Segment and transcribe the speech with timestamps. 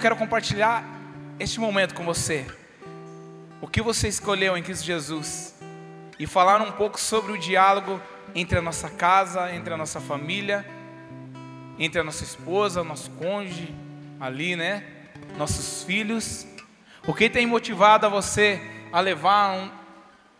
[0.00, 0.82] Quero compartilhar
[1.38, 2.46] este momento com você.
[3.60, 5.54] O que você escolheu em Cristo Jesus
[6.18, 8.00] e falar um pouco sobre o diálogo
[8.34, 10.64] entre a nossa casa, entre a nossa família,
[11.78, 13.74] entre a nossa esposa, nosso cônjuge,
[14.18, 14.84] ali, né?
[15.36, 16.46] Nossos filhos.
[17.06, 18.58] O que tem motivado a você
[18.90, 19.70] a levar um,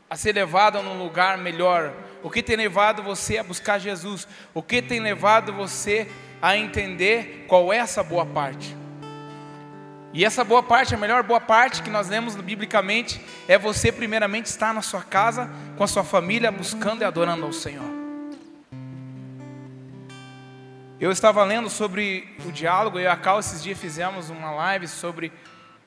[0.09, 1.93] a ser levado a um lugar melhor?
[2.23, 4.27] O que tem levado você a buscar Jesus?
[4.55, 8.80] O que tem levado você a entender qual é essa boa parte?
[10.13, 14.47] E essa boa parte, a melhor boa parte que nós lemos biblicamente, é você primeiramente
[14.47, 17.89] estar na sua casa, com a sua família, buscando e adorando ao Senhor.
[20.99, 24.89] Eu estava lendo sobre o diálogo, eu e a Cal esses dias fizemos uma live
[24.89, 25.33] sobre,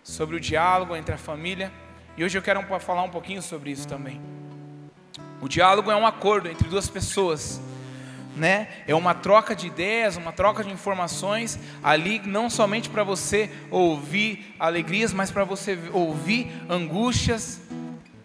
[0.01, 1.71] sobre o diálogo entre a família,
[2.17, 4.21] e hoje eu quero falar um pouquinho sobre isso também.
[5.41, 7.61] O diálogo é um acordo entre duas pessoas
[8.35, 8.67] né?
[8.87, 14.55] É uma troca de ideias, uma troca de informações ali, não somente para você ouvir
[14.59, 17.61] alegrias, mas para você ouvir angústias,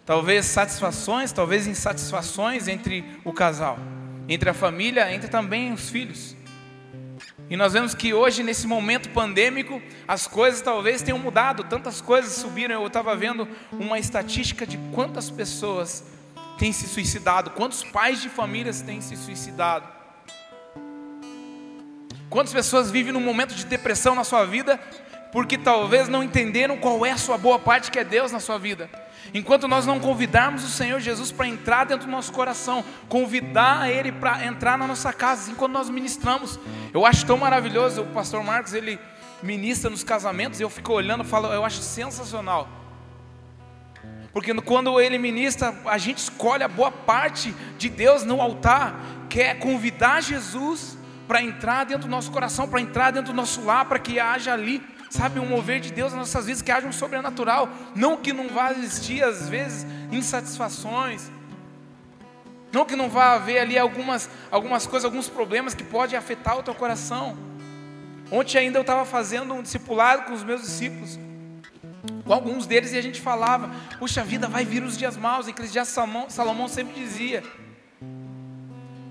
[0.05, 3.77] talvez satisfações, talvez insatisfações entre o casal,
[4.27, 6.35] entre a família, entre também os filhos.
[7.49, 12.33] E nós vemos que hoje, nesse momento pandêmico, as coisas talvez tenham mudado, tantas coisas
[12.33, 12.75] subiram.
[12.75, 16.03] Eu estava vendo uma estatística de quantas pessoas
[16.59, 19.98] têm se suicidado, quantos pais de famílias têm se suicidado.
[22.29, 24.79] Quantas pessoas vivem num momento de depressão na sua vida
[25.31, 28.57] porque talvez não entenderam qual é a sua boa parte que é Deus na sua
[28.57, 28.89] vida?
[29.33, 34.11] Enquanto nós não convidarmos o Senhor Jesus para entrar dentro do nosso coração, convidar Ele
[34.11, 36.59] para entrar na nossa casa, enquanto nós ministramos,
[36.93, 38.01] eu acho tão maravilhoso.
[38.01, 38.99] O pastor Marcos ele
[39.43, 42.67] ministra nos casamentos e eu fico olhando, falo, eu acho sensacional.
[44.31, 48.99] Porque quando ele ministra, a gente escolhe a boa parte de Deus no altar,
[49.29, 50.98] que é convidar Jesus
[51.29, 54.51] para entrar dentro do nosso coração, para entrar dentro do nosso lar, para que haja
[54.51, 57.69] ali, sabe, um mover de Deus nas nossas vidas, que haja um sobrenatural.
[57.93, 61.29] Não que não vá existir, às vezes, insatisfações.
[62.71, 66.63] Não que não vá haver ali algumas, algumas coisas, alguns problemas que podem afetar o
[66.63, 67.37] teu coração.
[68.31, 71.19] Ontem ainda eu estava fazendo um discipulado com os meus discípulos.
[72.25, 75.45] Com alguns deles e a gente falava, puxa vida, vai vir os dias maus.
[75.45, 77.43] Em Eclesiastes Salomão, Salomão sempre dizia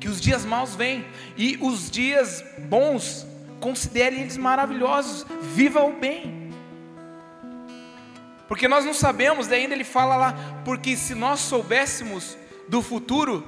[0.08, 1.04] que os dias maus vêm
[1.36, 3.26] e os dias bons,
[3.60, 6.50] considere eles maravilhosos, viva o bem.
[8.48, 13.46] Porque nós não sabemos, daí ainda ele fala lá, porque se nós soubéssemos do futuro,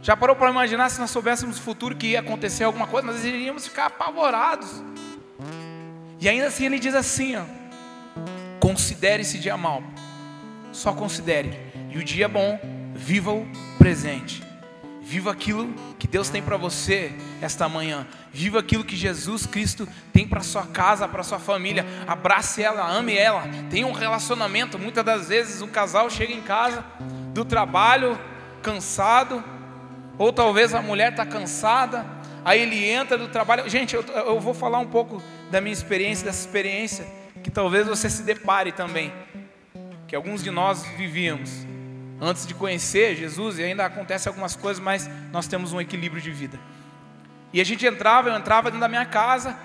[0.00, 3.22] já parou para imaginar se nós soubéssemos do futuro que ia acontecer alguma coisa, nós
[3.22, 4.82] iríamos ficar apavorados.
[6.18, 7.44] E ainda assim ele diz assim: ó,
[8.58, 9.82] considere esse dia mal,
[10.72, 11.52] só considere,
[11.90, 12.58] e o dia bom,
[12.94, 13.46] viva o
[13.76, 14.53] presente.
[15.04, 18.06] Viva aquilo que Deus tem para você esta manhã.
[18.32, 21.84] Viva aquilo que Jesus Cristo tem para sua casa, para sua família.
[22.06, 23.42] Abrace ela, ame ela.
[23.68, 24.78] Tenha um relacionamento.
[24.78, 26.82] Muitas das vezes um casal chega em casa
[27.34, 28.18] do trabalho
[28.62, 29.44] cansado,
[30.16, 32.06] ou talvez a mulher está cansada.
[32.42, 33.68] Aí ele entra do trabalho.
[33.68, 37.06] Gente, eu, eu vou falar um pouco da minha experiência, dessa experiência
[37.42, 39.12] que talvez você se depare também,
[40.08, 41.66] que alguns de nós vivíamos
[42.20, 46.30] antes de conhecer Jesus, e ainda acontece algumas coisas, mas nós temos um equilíbrio de
[46.30, 46.58] vida.
[47.52, 49.56] E a gente entrava, eu entrava dentro da minha casa,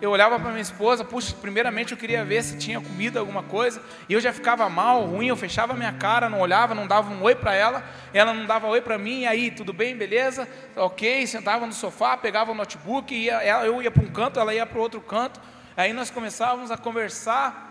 [0.00, 3.82] eu olhava para minha esposa, puxa, primeiramente eu queria ver se tinha comida, alguma coisa,
[4.08, 7.22] e eu já ficava mal, ruim, eu fechava minha cara, não olhava, não dava um
[7.22, 10.48] oi para ela, ela não dava oi para mim, e aí, tudo bem, beleza?
[10.76, 14.64] Ok, sentava no sofá, pegava o notebook, ia, eu ia para um canto, ela ia
[14.64, 15.40] para o outro canto,
[15.76, 17.66] aí nós começávamos a conversar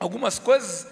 [0.00, 0.88] algumas coisas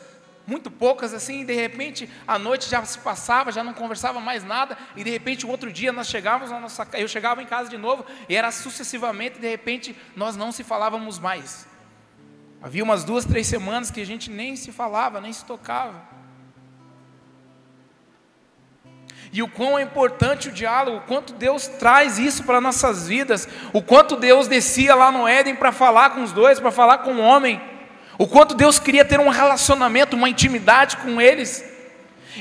[0.46, 4.44] muito poucas assim, e de repente a noite já se passava, já não conversava mais
[4.44, 7.70] nada, e de repente um outro dia nós chegávamos na nossa eu chegava em casa
[7.70, 11.66] de novo, e era sucessivamente, de repente nós não se falávamos mais.
[12.62, 16.12] Havia umas duas, três semanas que a gente nem se falava, nem se tocava.
[19.32, 23.48] E o quão é importante o diálogo, o quanto Deus traz isso para nossas vidas,
[23.72, 27.14] o quanto Deus descia lá no Éden para falar com os dois, para falar com
[27.14, 27.71] o homem.
[28.18, 31.72] O quanto Deus queria ter um relacionamento, uma intimidade com eles.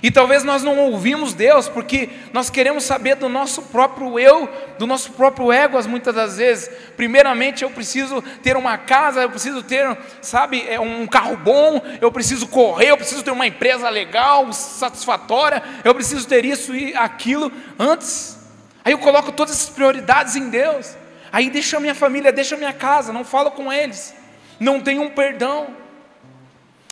[0.01, 4.87] E talvez nós não ouvimos Deus porque nós queremos saber do nosso próprio eu, do
[4.87, 6.69] nosso próprio ego, muitas das vezes.
[6.95, 12.09] Primeiramente, eu preciso ter uma casa, eu preciso ter, sabe, é, um carro bom, eu
[12.11, 17.51] preciso correr, eu preciso ter uma empresa legal, satisfatória, eu preciso ter isso e aquilo
[17.77, 18.37] antes.
[18.85, 20.95] Aí eu coloco todas essas prioridades em Deus.
[21.33, 24.20] Aí deixa a minha família, deixa a minha casa, não falo com eles
[24.61, 25.75] não tenho um perdão,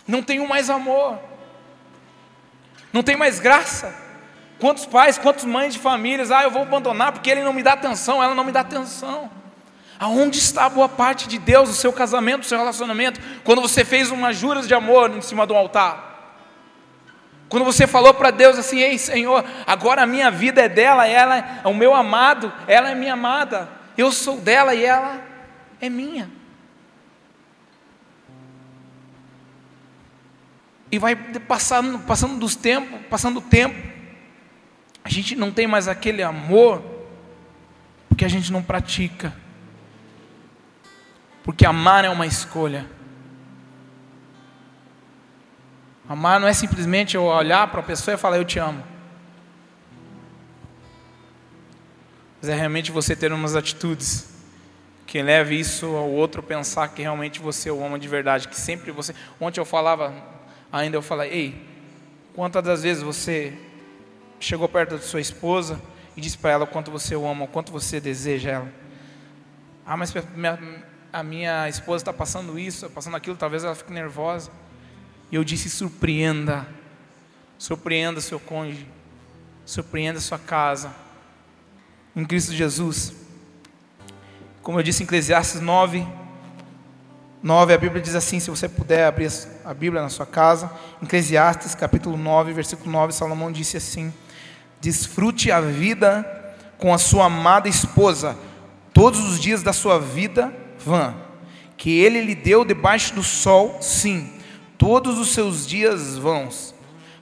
[0.04, 1.20] não tenho mais amor,
[2.92, 3.94] não tem mais graça.
[4.58, 7.74] Quantos pais, quantas mães de famílias, ah, eu vou abandonar porque ele não me dá
[7.74, 9.30] atenção, ela não me dá atenção.
[10.00, 13.20] Aonde está a boa parte de Deus no seu casamento, no seu relacionamento?
[13.44, 16.08] Quando você fez uma juras de amor em cima do altar.
[17.48, 21.38] Quando você falou para Deus assim: Ei, Senhor, agora a minha vida é dela, ela
[21.38, 25.20] é o meu amado, ela é minha amada, eu sou dela e ela
[25.80, 26.39] é minha.
[30.92, 33.76] E vai passando, passando dos tempos, passando o tempo,
[35.04, 36.82] a gente não tem mais aquele amor,
[38.08, 39.32] porque a gente não pratica.
[41.44, 42.86] Porque amar é uma escolha.
[46.08, 48.82] Amar não é simplesmente eu olhar para a pessoa e falar eu te amo.
[52.40, 54.28] Mas é realmente você ter umas atitudes
[55.06, 58.90] que leve isso ao outro pensar que realmente você o ama de verdade, que sempre
[58.90, 59.14] você.
[59.40, 60.14] Ontem eu falava,
[60.72, 61.66] ainda eu falei, ei,
[62.34, 63.56] quantas das vezes você
[64.38, 65.80] chegou perto da sua esposa
[66.16, 68.72] e disse para ela o quanto você o ama, o quanto você deseja ela?
[69.84, 70.12] Ah, mas
[71.12, 74.50] a minha esposa está passando isso, passando aquilo, talvez ela fique nervosa.
[75.30, 76.66] E eu disse: surpreenda,
[77.58, 78.86] surpreenda seu cônjuge,
[79.64, 80.94] surpreenda sua casa,
[82.14, 83.14] em Cristo Jesus.
[84.62, 86.06] Como eu disse em Eclesiastes 9,
[87.42, 89.30] 9, a Bíblia diz assim: se você puder abrir
[89.64, 90.70] a Bíblia na sua casa,
[91.02, 94.12] Eclesiastes capítulo 9, versículo 9, Salomão disse assim:
[94.80, 96.24] Desfrute a vida
[96.78, 98.36] com a sua amada esposa,
[98.92, 101.14] todos os dias da sua vida vã,
[101.76, 104.40] que ele lhe deu debaixo do sol, sim
[104.80, 106.74] todos os seus dias vãos,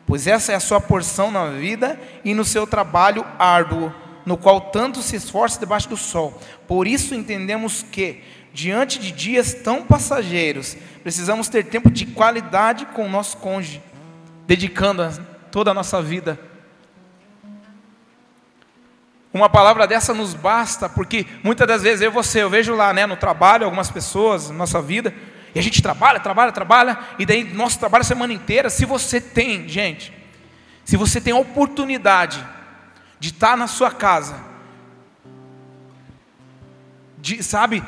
[0.07, 3.93] pois essa é a sua porção na vida e no seu trabalho árduo,
[4.25, 6.41] no qual tanto se esforça debaixo do sol.
[6.69, 8.23] Por isso entendemos que,
[8.53, 13.83] diante de dias tão passageiros, precisamos ter tempo de qualidade com o nosso cônjuge,
[14.47, 15.09] dedicando
[15.51, 16.39] toda a nossa vida.
[19.33, 23.07] Uma palavra dessa nos basta, porque muitas das vezes eu você, eu vejo lá né,
[23.07, 25.15] no trabalho algumas pessoas, nossa vida,
[25.55, 28.71] e a gente trabalha, trabalha, trabalha, e daí nosso trabalho a semana inteira.
[28.71, 30.13] Se você tem, gente,
[30.85, 32.45] se você tem a oportunidade
[33.21, 34.37] de estar na sua casa,
[37.19, 37.83] de, sabe,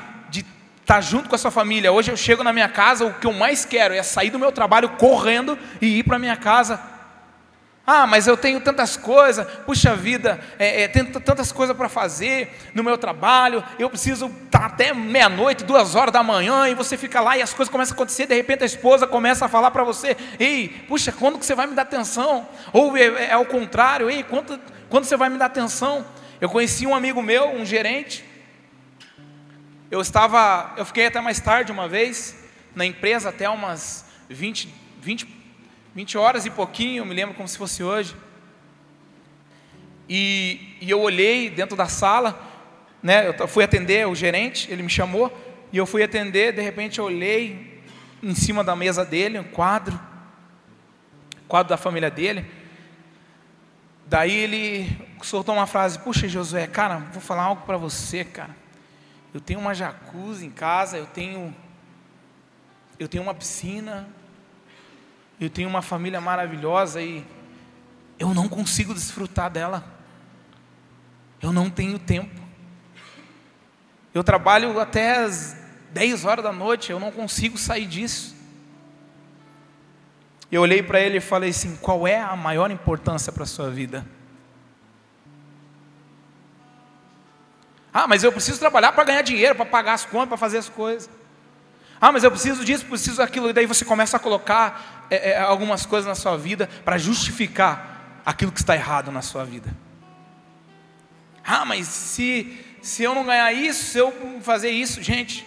[0.91, 1.93] estar junto com a sua família.
[1.93, 4.51] Hoje eu chego na minha casa, o que eu mais quero é sair do meu
[4.51, 6.81] trabalho correndo e ir para minha casa
[7.93, 12.57] ah, mas eu tenho tantas coisas, puxa vida, é, é, tenho tantas coisas para fazer
[12.73, 17.21] no meu trabalho, eu preciso estar até meia-noite, duas horas da manhã, e você fica
[17.21, 19.83] lá e as coisas começam a acontecer, de repente a esposa começa a falar para
[19.83, 22.47] você, ei, puxa, quando que você vai me dar atenção?
[22.73, 26.07] Ou é, é, é ao contrário, ei, quando, quando você vai me dar atenção?
[26.41, 28.25] Eu conheci um amigo meu, um gerente,
[29.91, 32.37] eu estava, eu fiquei até mais tarde uma vez,
[32.75, 35.41] na empresa até umas 20, 20
[35.95, 38.15] 20 horas e pouquinho, me lembro como se fosse hoje.
[40.09, 42.41] E, e eu olhei dentro da sala,
[43.03, 45.37] né, eu fui atender o gerente, ele me chamou,
[45.73, 47.83] e eu fui atender, de repente eu olhei
[48.23, 49.99] em cima da mesa dele, um quadro,
[51.49, 52.47] quadro da família dele.
[54.07, 58.60] Daí ele soltou uma frase: Puxa, Josué, cara, vou falar algo para você, cara.
[59.33, 61.55] Eu tenho uma jacuzzi em casa, eu tenho,
[62.99, 64.09] eu tenho uma piscina,
[65.41, 67.25] eu tenho uma família maravilhosa e
[68.19, 69.85] eu não consigo desfrutar dela.
[71.41, 72.41] Eu não tenho tempo.
[74.13, 75.57] Eu trabalho até as
[75.93, 78.37] 10 horas da noite, eu não consigo sair disso.
[80.51, 83.71] Eu olhei para ele e falei assim: qual é a maior importância para a sua
[83.71, 84.05] vida?
[87.93, 90.69] Ah, mas eu preciso trabalhar para ganhar dinheiro, para pagar as contas, para fazer as
[90.69, 91.11] coisas.
[92.01, 93.51] Ah, mas eu preciso disso, preciso daquilo.
[93.51, 98.23] E daí você começa a colocar é, é, algumas coisas na sua vida para justificar
[98.25, 99.75] aquilo que está errado na sua vida.
[101.45, 105.47] Ah, mas se, se eu não ganhar isso, se eu fazer isso, gente.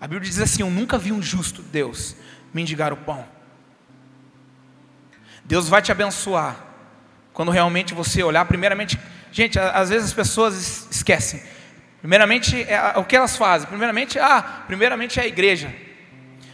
[0.00, 2.14] A Bíblia diz assim: Eu nunca vi um justo Deus
[2.52, 3.26] mendigar o pão.
[5.44, 6.56] Deus vai te abençoar
[7.32, 8.44] quando realmente você olhar.
[8.44, 8.98] Primeiramente,
[9.36, 11.42] gente, às vezes as pessoas esquecem
[12.06, 13.68] Primeiramente, é, o que elas fazem?
[13.68, 15.74] Primeiramente, ah, primeiramente é a igreja.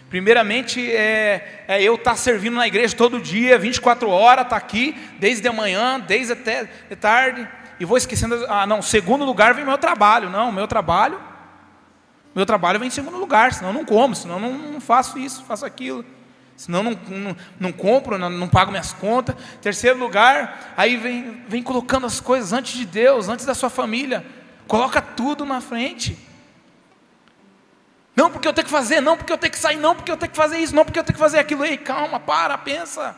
[0.08, 4.64] Primeiramente é, é eu estar tá servindo na igreja todo dia, 24 horas, estar tá
[4.64, 6.64] aqui, desde a manhã, desde até
[6.98, 7.46] tarde,
[7.78, 10.30] e vou esquecendo, ah não, segundo lugar vem meu trabalho.
[10.30, 11.20] Não, meu trabalho,
[12.34, 15.18] meu trabalho vem em segundo lugar, senão eu não como, senão eu não, não faço
[15.18, 16.02] isso, faço aquilo.
[16.62, 19.34] Senão não, não, não compro, não, não pago minhas contas.
[19.60, 24.24] Terceiro lugar, aí vem, vem colocando as coisas antes de Deus, antes da sua família.
[24.68, 26.16] Coloca tudo na frente.
[28.14, 30.16] Não porque eu tenho que fazer, não porque eu tenho que sair, não porque eu
[30.16, 31.64] tenho que fazer isso, não porque eu tenho que fazer aquilo.
[31.64, 33.16] Ei, calma, para, pensa.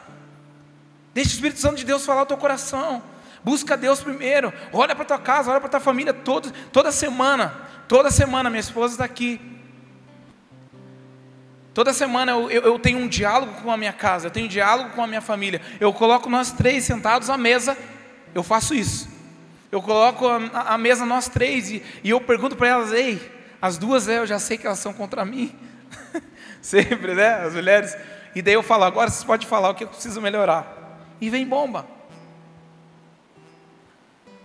[1.13, 3.03] Deixa o Espírito Santo de Deus falar o teu coração.
[3.45, 4.55] Busca Deus primeiro.
[4.73, 7.53] Olha para tua casa, olha para tua família todo, toda semana.
[7.87, 9.54] Toda semana minha esposa está aqui.
[11.75, 14.49] Toda semana eu, eu, eu, tenho um diálogo com a minha casa, eu tenho um
[14.49, 15.61] diálogo com a minha família.
[15.81, 17.77] Eu coloco nós três sentados à mesa,
[18.33, 19.09] eu faço isso.
[19.73, 23.21] Eu coloco a, a mesa nós três e, e eu pergunto para elas: ei,
[23.61, 25.53] as duas eu já sei que elas são contra mim.
[26.63, 27.45] Sempre, né?
[27.45, 27.97] As mulheres.
[28.37, 31.01] E daí eu falo: agora vocês podem falar o que eu preciso melhorar.
[31.21, 31.89] E vem bomba.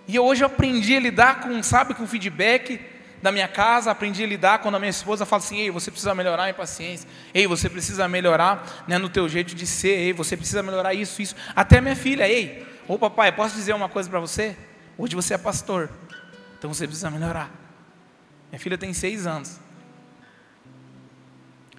[0.07, 2.81] E hoje eu aprendi a lidar com, sabe, com feedback
[3.21, 6.15] da minha casa, aprendi a lidar quando a minha esposa fala assim: ei, você precisa
[6.15, 10.37] melhorar em paciência, ei, você precisa melhorar né, no teu jeito de ser, ei, você
[10.37, 11.35] precisa melhorar isso, isso.
[11.55, 14.55] Até minha filha, ei, ô papai, posso dizer uma coisa para você?
[14.97, 15.89] Hoje você é pastor,
[16.57, 17.51] então você precisa melhorar.
[18.51, 19.59] Minha filha tem seis anos.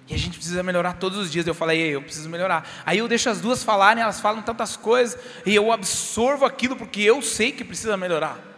[0.07, 1.47] E a gente precisa melhorar todos os dias.
[1.47, 2.67] Eu falei, Ei, eu preciso melhorar.
[2.85, 7.01] Aí eu deixo as duas falarem, elas falam tantas coisas, e eu absorvo aquilo porque
[7.01, 8.50] eu sei que precisa melhorar.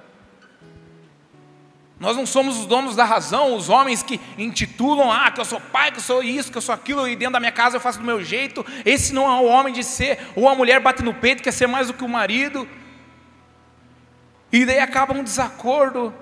[2.04, 5.62] Nós não somos os donos da razão, os homens que intitulam, ah, que eu sou
[5.62, 7.80] pai, que eu sou isso, que eu sou aquilo, e dentro da minha casa eu
[7.80, 8.66] faço do meu jeito.
[8.84, 11.66] Esse não é o homem de ser, ou a mulher bate no peito, quer ser
[11.66, 12.68] mais do que o marido.
[14.52, 16.14] E daí acaba um desacordo.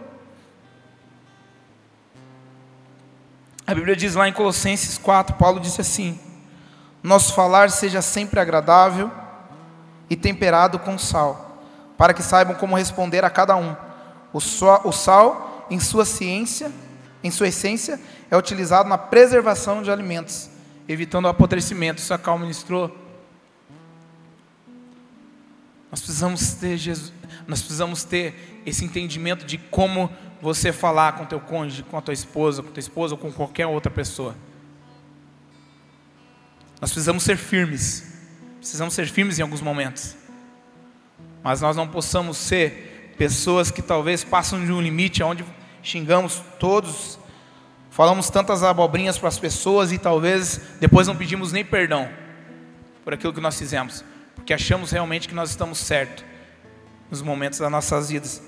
[3.65, 6.19] A Bíblia diz lá em Colossenses 4, Paulo disse assim:
[7.01, 9.09] Nosso falar seja sempre agradável
[10.07, 11.57] e temperado com sal,
[11.97, 13.75] para que saibam como responder a cada um.
[14.31, 16.69] O, sal, em sua ciência,
[17.23, 17.97] em sua essência,
[18.29, 20.49] é utilizado na preservação de alimentos,
[20.85, 22.01] evitando o apodrecimento.
[22.01, 22.93] Isso a Cal ministrou.
[25.89, 27.13] Nós precisamos ter Jesus,
[27.47, 30.11] nós precisamos ter esse entendimento de como
[30.41, 33.65] você falar com teu cônjuge, com a tua esposa, com tua esposa ou com qualquer
[33.65, 34.35] outra pessoa.
[36.81, 38.11] Nós precisamos ser firmes.
[38.57, 40.17] Precisamos ser firmes em alguns momentos.
[41.41, 45.45] Mas nós não possamos ser pessoas que talvez passam de um limite onde
[45.83, 47.19] xingamos todos,
[47.89, 52.09] falamos tantas abobrinhas para as pessoas e talvez depois não pedimos nem perdão
[53.03, 54.03] por aquilo que nós fizemos,
[54.35, 56.23] porque achamos realmente que nós estamos certos
[57.09, 58.41] nos momentos das nossas vidas.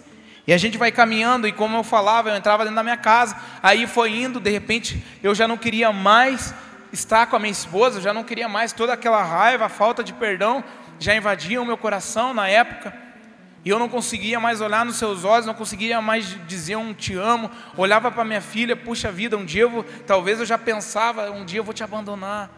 [0.46, 3.36] E a gente vai caminhando, e como eu falava, eu entrava dentro da minha casa,
[3.62, 6.54] aí foi indo, de repente eu já não queria mais
[6.92, 10.04] estar com a minha esposa, eu já não queria mais toda aquela raiva, a falta
[10.04, 10.64] de perdão,
[11.00, 12.94] já invadia o meu coração na época,
[13.66, 17.16] e eu não conseguia mais olhar nos seus olhos, não conseguia mais dizer um te
[17.16, 21.32] amo, olhava para minha filha, puxa vida, um dia eu vou, talvez eu já pensava,
[21.32, 22.50] um dia eu vou te abandonar,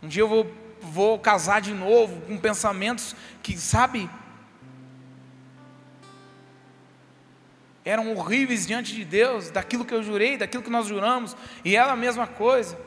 [0.00, 4.08] um dia eu vou, vou casar de novo, com pensamentos que, sabe,
[7.84, 11.94] eram horríveis diante de Deus, daquilo que eu jurei, daquilo que nós juramos, e ela
[11.94, 12.78] a mesma coisa.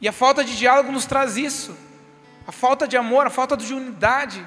[0.00, 1.76] E a falta de diálogo nos traz isso,
[2.46, 4.46] a falta de amor, a falta de unidade.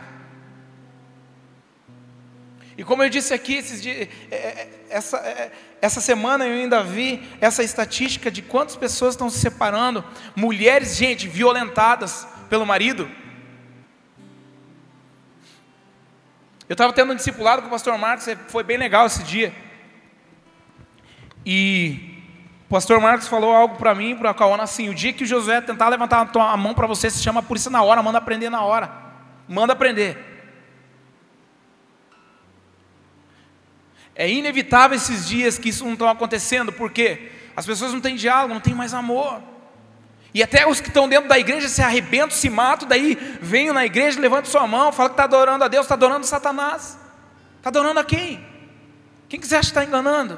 [2.80, 7.22] E como eu disse aqui, dias, é, é, essa, é, essa semana eu ainda vi
[7.42, 10.02] essa estatística de quantas pessoas estão se separando,
[10.34, 13.12] mulheres, gente, violentadas pelo marido.
[16.70, 19.54] Eu estava tendo um discipulado com o pastor Marcos, foi bem legal esse dia.
[21.46, 22.24] E
[22.66, 25.28] o pastor Marcos falou algo para mim, para a Cauana, assim: o dia que o
[25.28, 28.50] Josué tentar levantar a mão para você, se chama a polícia na hora, manda aprender
[28.50, 28.90] na hora.
[29.50, 30.29] Manda aprender.
[34.20, 38.54] É inevitável esses dias que isso não está acontecendo, porque as pessoas não têm diálogo,
[38.54, 39.42] não têm mais amor.
[40.34, 43.86] E até os que estão dentro da igreja se arrebentam, se matam, daí venham na
[43.86, 47.00] igreja, levantam sua mão, fala que está adorando a Deus, está adorando Satanás.
[47.56, 48.46] Está adorando a quem?
[49.30, 50.38] Quem que está enganando?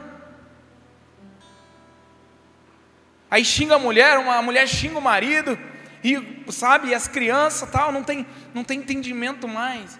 [3.32, 5.58] Aí xinga a mulher, uma mulher xinga o marido,
[6.04, 10.00] e sabe, e as crianças tal, não tem, não tem entendimento mais.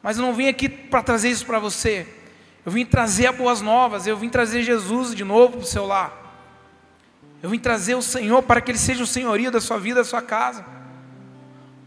[0.00, 2.22] Mas eu não vim aqui para trazer isso para você.
[2.64, 5.86] Eu vim trazer as boas novas, eu vim trazer Jesus de novo para o seu
[5.86, 6.24] lar.
[7.42, 10.04] Eu vim trazer o Senhor para que Ele seja o senhorio da sua vida, da
[10.04, 10.64] sua casa.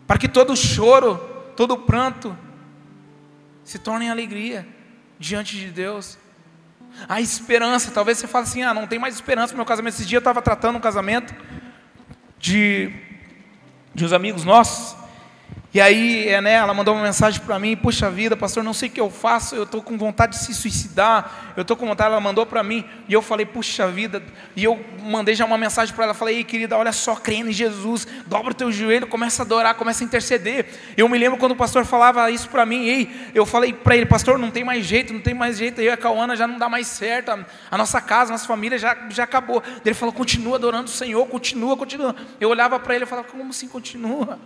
[0.05, 1.17] Para que todo choro,
[1.55, 2.37] todo pranto
[3.63, 4.67] se torne alegria
[5.19, 6.17] diante de Deus.
[7.09, 9.95] A esperança, talvez você fale assim: ah, não tem mais esperança no meu casamento.
[9.95, 11.35] Esse dia eu estava tratando um casamento
[12.39, 12.93] de,
[13.93, 14.96] de uns amigos nossos.
[15.77, 18.89] E aí, é, né, ela mandou uma mensagem para mim, puxa vida, pastor, não sei
[18.89, 22.09] o que eu faço, eu estou com vontade de se suicidar, eu estou com vontade,
[22.09, 24.23] ela mandou para mim, e eu falei, puxa vida,
[24.55, 27.53] e eu mandei já uma mensagem para ela, falei, ei querida, olha só, crendo em
[27.53, 30.65] Jesus, dobra o teu joelho, começa a adorar, começa a interceder.
[30.97, 34.07] Eu me lembro quando o pastor falava isso para mim, ei, eu falei para ele,
[34.07, 36.57] pastor, não tem mais jeito, não tem mais jeito, eu e a Cauana já não
[36.57, 39.61] dá mais certo, a, a nossa casa, a nossa família já, já acabou.
[39.85, 42.15] Ele falou, continua adorando o Senhor, continua, continua.
[42.41, 44.39] Eu olhava para ele e falava, como assim continua?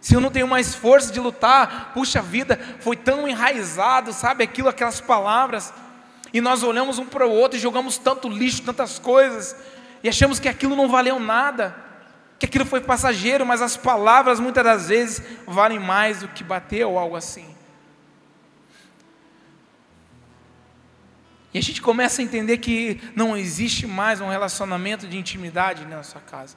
[0.00, 4.68] Se eu não tenho mais força de lutar, puxa vida, foi tão enraizado, sabe, aquilo,
[4.68, 5.72] aquelas palavras.
[6.32, 9.54] E nós olhamos um para o outro e jogamos tanto lixo, tantas coisas,
[10.02, 11.76] e achamos que aquilo não valeu nada,
[12.38, 16.86] que aquilo foi passageiro, mas as palavras muitas das vezes valem mais do que bater
[16.86, 17.54] ou algo assim.
[21.52, 26.02] E a gente começa a entender que não existe mais um relacionamento de intimidade na
[26.02, 26.56] sua casa.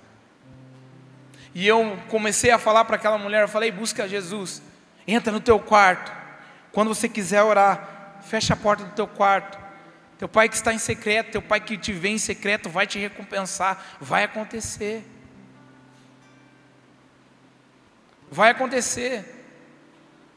[1.54, 4.62] E eu comecei a falar para aquela mulher, eu falei, busca Jesus,
[5.08, 6.12] entra no teu quarto.
[6.72, 9.60] Quando você quiser orar, fecha a porta do teu quarto.
[10.18, 12.98] Teu pai que está em secreto, teu pai que te vê em secreto vai te
[12.98, 15.04] recompensar, vai acontecer.
[18.32, 19.42] Vai acontecer.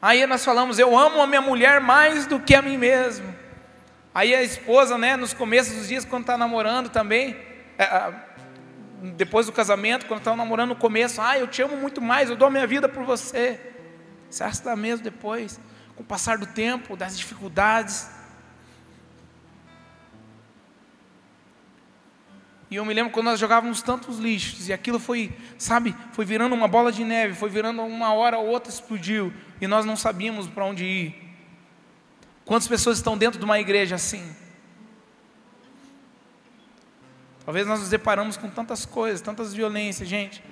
[0.01, 3.33] Aí nós falamos, eu amo a minha mulher mais do que a mim mesmo.
[4.13, 7.35] Aí a esposa, né, nos começos dos dias, quando está namorando também,
[7.77, 8.13] é,
[9.15, 12.35] depois do casamento, quando está namorando no começo, ah, eu te amo muito mais, eu
[12.35, 13.59] dou a minha vida por você.
[14.39, 15.59] Acha que dá mesmo depois?
[15.95, 18.09] Com o passar do tempo, das dificuldades.
[22.69, 26.53] E eu me lembro quando nós jogávamos tantos lixos, e aquilo foi, sabe, foi virando
[26.53, 30.47] uma bola de neve, foi virando uma hora ou outra explodiu, e nós não sabíamos
[30.47, 31.15] para onde ir.
[32.43, 34.35] Quantas pessoas estão dentro de uma igreja assim?
[37.47, 40.43] Talvez nós nos deparamos com tantas coisas, tantas violências, gente.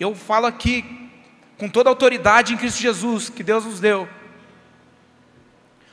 [0.00, 1.08] Eu falo aqui
[1.56, 4.08] com toda a autoridade em Cristo Jesus que Deus nos deu.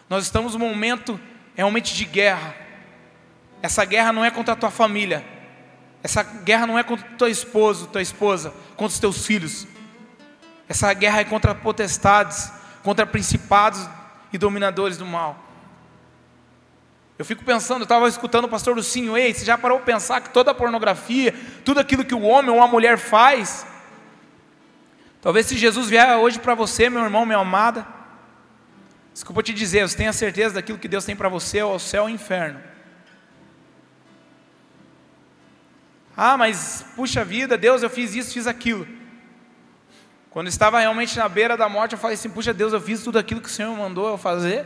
[0.09, 1.19] Nós estamos num momento
[1.55, 2.55] realmente de guerra.
[3.61, 5.23] Essa guerra não é contra a tua família.
[6.01, 9.67] Essa guerra não é contra o teu esposo, tua esposa, contra os teus filhos.
[10.67, 12.51] Essa guerra é contra potestades,
[12.81, 13.87] contra principados
[14.33, 15.48] e dominadores do mal.
[17.19, 20.21] Eu fico pensando, eu estava escutando o pastor Lucinho, ei, você já parou para pensar
[20.21, 21.35] que toda a pornografia,
[21.65, 23.67] tudo aquilo que o homem ou a mulher faz,
[25.21, 27.85] talvez se Jesus vier hoje para você, meu irmão, minha amada,
[29.13, 32.03] desculpa te dizer, você tenha certeza daquilo que Deus tem para você, ou o céu
[32.03, 32.61] ou inferno.
[36.15, 38.87] Ah, mas puxa vida, Deus, eu fiz isso, fiz aquilo.
[40.29, 43.19] Quando estava realmente na beira da morte, eu falei assim: puxa Deus, eu fiz tudo
[43.19, 44.65] aquilo que o Senhor mandou eu fazer.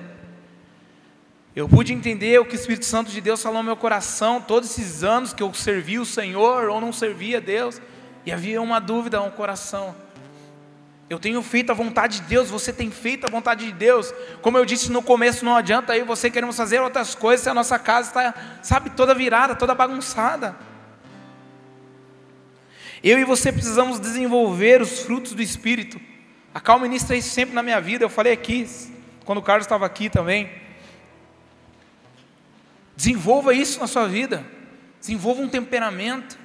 [1.56, 4.72] Eu pude entender o que o Espírito Santo de Deus falou no meu coração, todos
[4.72, 7.80] esses anos que eu servi o Senhor ou não servia a Deus,
[8.26, 9.96] e havia uma dúvida no coração.
[11.08, 14.12] Eu tenho feito a vontade de Deus, você tem feito a vontade de Deus.
[14.42, 17.54] Como eu disse no começo, não adianta aí você queremos fazer outras coisas se a
[17.54, 20.56] nossa casa está, sabe, toda virada, toda bagunçada.
[23.04, 26.02] Eu e você precisamos desenvolver os frutos do Espírito.
[26.52, 28.04] A Cal ministra isso sempre na minha vida.
[28.04, 28.68] Eu falei aqui,
[29.24, 30.50] quando o Carlos estava aqui também.
[32.96, 34.46] Desenvolva isso na sua vida.
[35.00, 36.38] Desenvolva um temperamento.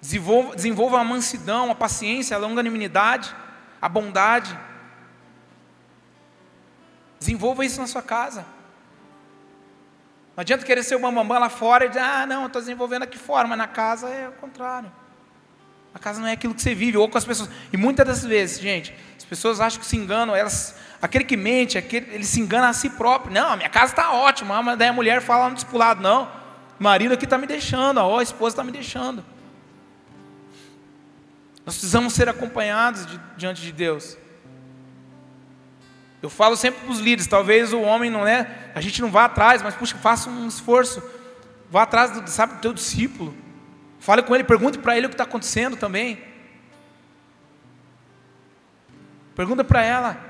[0.00, 3.34] Desenvolva, desenvolva a mansidão, a paciência, a longanimidade,
[3.80, 4.58] a bondade.
[7.18, 8.46] Desenvolva isso na sua casa.
[10.36, 13.16] Não adianta querer ser o bambambam lá fora e dizer, ah, não, estou desenvolvendo aqui
[13.16, 14.90] fora, mas na casa é o contrário.
[15.94, 17.48] A casa não é aquilo que você vive, ou com as pessoas.
[17.72, 21.78] E muitas das vezes, gente, as pessoas acham que se enganam, elas, aquele que mente,
[21.78, 23.32] aquele, ele se engana a si próprio.
[23.32, 26.28] Não, a minha casa está ótima, mas daí a mulher fala no discipulado, não,
[26.80, 29.24] marido aqui está me deixando, ó, a esposa está me deixando.
[31.64, 34.18] Nós precisamos ser acompanhados de, diante de Deus.
[36.20, 39.26] Eu falo sempre para os líderes, talvez o homem não é, a gente não vá
[39.26, 41.02] atrás, mas puxa, faça um esforço.
[41.70, 43.43] Vá atrás do, sabe, do teu discípulo.
[44.04, 46.22] Fale com ele, pergunte para ele o que está acontecendo também.
[49.34, 50.20] Pergunta para ela.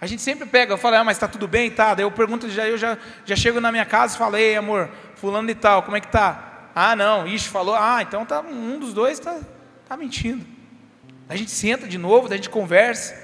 [0.00, 1.94] A gente sempre pega, eu falo, ah, mas está tudo bem, tá?
[1.94, 4.88] Daí eu pergunto, já, eu já, já chego na minha casa e falo, ei amor,
[5.16, 6.70] fulano e tal, como é que tá?
[6.76, 9.40] Ah, não, ixi, falou, ah, então tá, um dos dois está
[9.88, 10.46] tá mentindo.
[11.28, 13.20] A gente senta de novo, a gente conversa.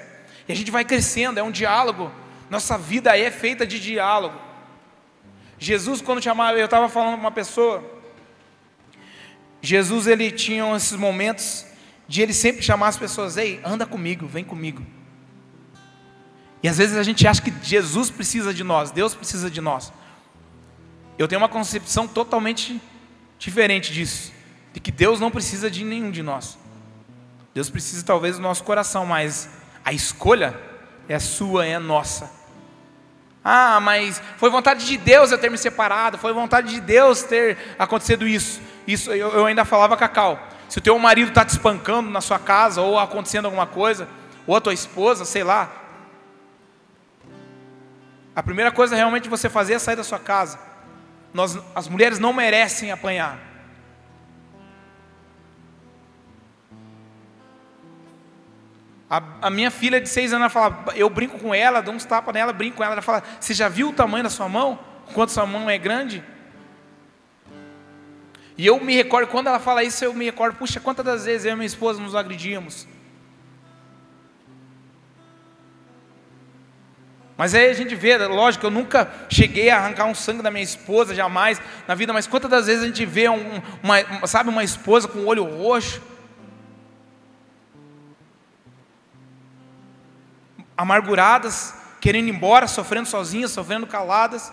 [0.48, 2.10] E a gente vai crescendo, é um diálogo.
[2.50, 4.36] Nossa vida é feita de diálogo.
[5.56, 7.99] Jesus, quando chamava, eu estava falando com uma pessoa.
[9.62, 11.66] Jesus, ele tinha esses momentos
[12.08, 14.84] de ele sempre chamar as pessoas: ei, anda comigo, vem comigo.
[16.62, 19.92] E às vezes a gente acha que Jesus precisa de nós, Deus precisa de nós.
[21.18, 22.80] Eu tenho uma concepção totalmente
[23.38, 24.32] diferente disso,
[24.72, 26.58] de que Deus não precisa de nenhum de nós.
[27.54, 29.48] Deus precisa talvez do nosso coração, mas
[29.84, 30.58] a escolha
[31.08, 32.39] é sua, é nossa.
[33.44, 37.56] Ah, mas foi vontade de Deus eu ter me separado, foi vontade de Deus ter
[37.78, 38.60] acontecido isso.
[38.86, 40.38] Isso eu, eu ainda falava Cacau.
[40.68, 44.06] Se o teu marido está te espancando na sua casa ou acontecendo alguma coisa,
[44.46, 45.70] ou a tua esposa, sei lá,
[48.34, 50.58] a primeira coisa realmente você fazer é sair da sua casa.
[51.32, 53.49] Nós, as mulheres não merecem apanhar.
[59.10, 62.04] A, a, minha filha de seis anos, ela fala, eu brinco com ela, dou uns
[62.04, 62.92] tapas nela, brinco com ela.
[62.94, 64.78] Ela fala, você já viu o tamanho da sua mão?
[65.12, 66.22] Quanto sua mão é grande?
[68.56, 71.44] E eu me recordo, quando ela fala isso, eu me recordo, puxa, quantas das vezes
[71.44, 72.86] eu e minha esposa nos agredíamos?
[77.36, 80.62] Mas aí a gente vê, lógico, eu nunca cheguei a arrancar um sangue da minha
[80.62, 84.62] esposa, jamais na vida, mas quantas das vezes a gente vê um, uma, sabe, uma
[84.62, 86.02] esposa com o olho roxo,
[90.80, 94.50] amarguradas, querendo ir embora, sofrendo sozinhas, sofrendo caladas.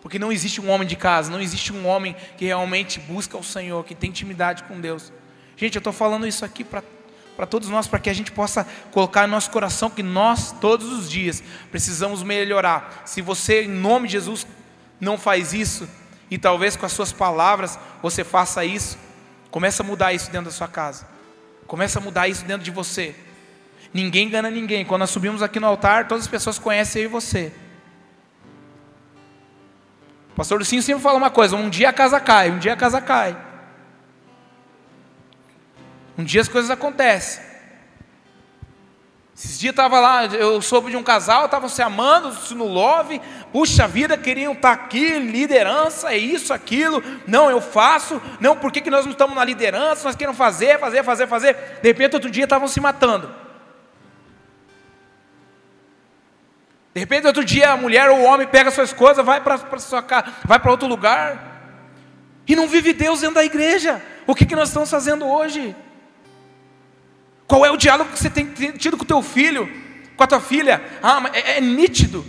[0.00, 3.42] Porque não existe um homem de casa, não existe um homem que realmente busca o
[3.42, 5.12] Senhor, que tem intimidade com Deus.
[5.56, 9.26] Gente, eu estou falando isso aqui para todos nós, para que a gente possa colocar
[9.26, 13.02] no nosso coração que nós, todos os dias, precisamos melhorar.
[13.04, 14.46] Se você, em nome de Jesus,
[15.00, 15.88] não faz isso,
[16.30, 18.96] e talvez com as suas palavras você faça isso,
[19.50, 21.08] comece a mudar isso dentro da sua casa,
[21.66, 23.16] comece a mudar isso dentro de você.
[23.92, 24.84] Ninguém engana ninguém.
[24.84, 27.52] Quando nós subimos aqui no altar, todas as pessoas conhecem eu e você.
[30.32, 32.76] O pastor Lucinho sempre fala uma coisa: um dia a casa cai, um dia a
[32.76, 33.36] casa cai.
[36.16, 37.50] Um dia as coisas acontecem.
[39.42, 43.88] Esses dias estava lá, eu soube de um casal, estavam se amando no love, puxa
[43.88, 48.82] vida, queriam estar tá aqui, liderança, é isso, aquilo, não, eu faço, não, por que,
[48.82, 52.30] que nós não estamos na liderança, nós queremos fazer, fazer, fazer, fazer, de repente outro
[52.30, 53.34] dia estavam se matando.
[56.92, 60.02] De repente, outro dia, a mulher ou o homem pega suas coisas, vai para sua
[60.02, 61.50] casa, vai para outro lugar,
[62.46, 64.02] e não vive Deus dentro da igreja.
[64.26, 65.74] O que, que nós estamos fazendo hoje?
[67.46, 69.70] Qual é o diálogo que você tem tido com o teu filho,
[70.16, 70.82] com a tua filha?
[71.00, 72.24] Ah, é, é nítido.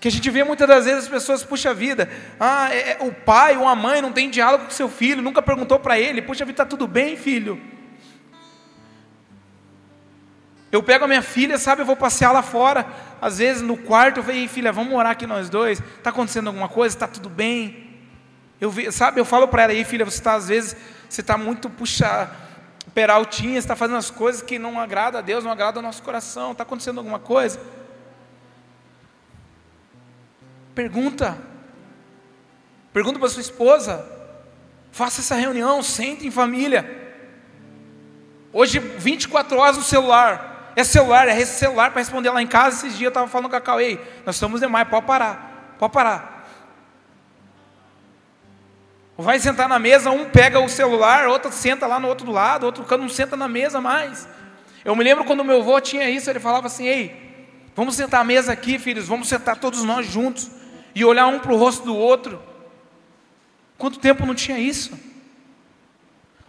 [0.00, 3.12] Que a gente vê muitas das vezes as pessoas, puxa vida, ah, é, é, o
[3.12, 6.44] pai ou a mãe não tem diálogo com seu filho, nunca perguntou para ele, puxa
[6.44, 7.60] vida, está tudo bem, filho?
[10.72, 12.86] Eu pego a minha filha, sabe, eu vou passear lá fora,
[13.20, 16.66] às vezes no quarto, eu falei, filha, vamos morar aqui nós dois, está acontecendo alguma
[16.66, 18.00] coisa, está tudo bem?
[18.58, 20.74] Eu, sabe, eu falo para ela aí, filha, você está às vezes,
[21.06, 22.30] você está muito, puxa,
[22.94, 26.52] peraltinha, está fazendo as coisas que não agrada a Deus, não agrada ao nosso coração,
[26.52, 27.60] está acontecendo alguma coisa?
[30.74, 31.36] Pergunta,
[32.94, 34.06] pergunta para sua esposa,
[34.90, 37.14] faça essa reunião, sente em família,
[38.54, 42.76] hoje 24 horas no celular, é celular, é celular para responder lá em casa.
[42.86, 46.32] Esses dias eu estava falando com a Cauê, nós estamos demais, pode parar, pode parar.
[49.16, 52.84] Vai sentar na mesa, um pega o celular, outro senta lá no outro lado, outro
[52.98, 54.26] não senta na mesa mais.
[54.84, 58.24] Eu me lembro quando meu avô tinha isso, ele falava assim: Ei, vamos sentar à
[58.24, 60.50] mesa aqui, filhos, vamos sentar todos nós juntos
[60.94, 62.42] e olhar um para o rosto do outro.
[63.78, 65.11] Quanto tempo não tinha isso?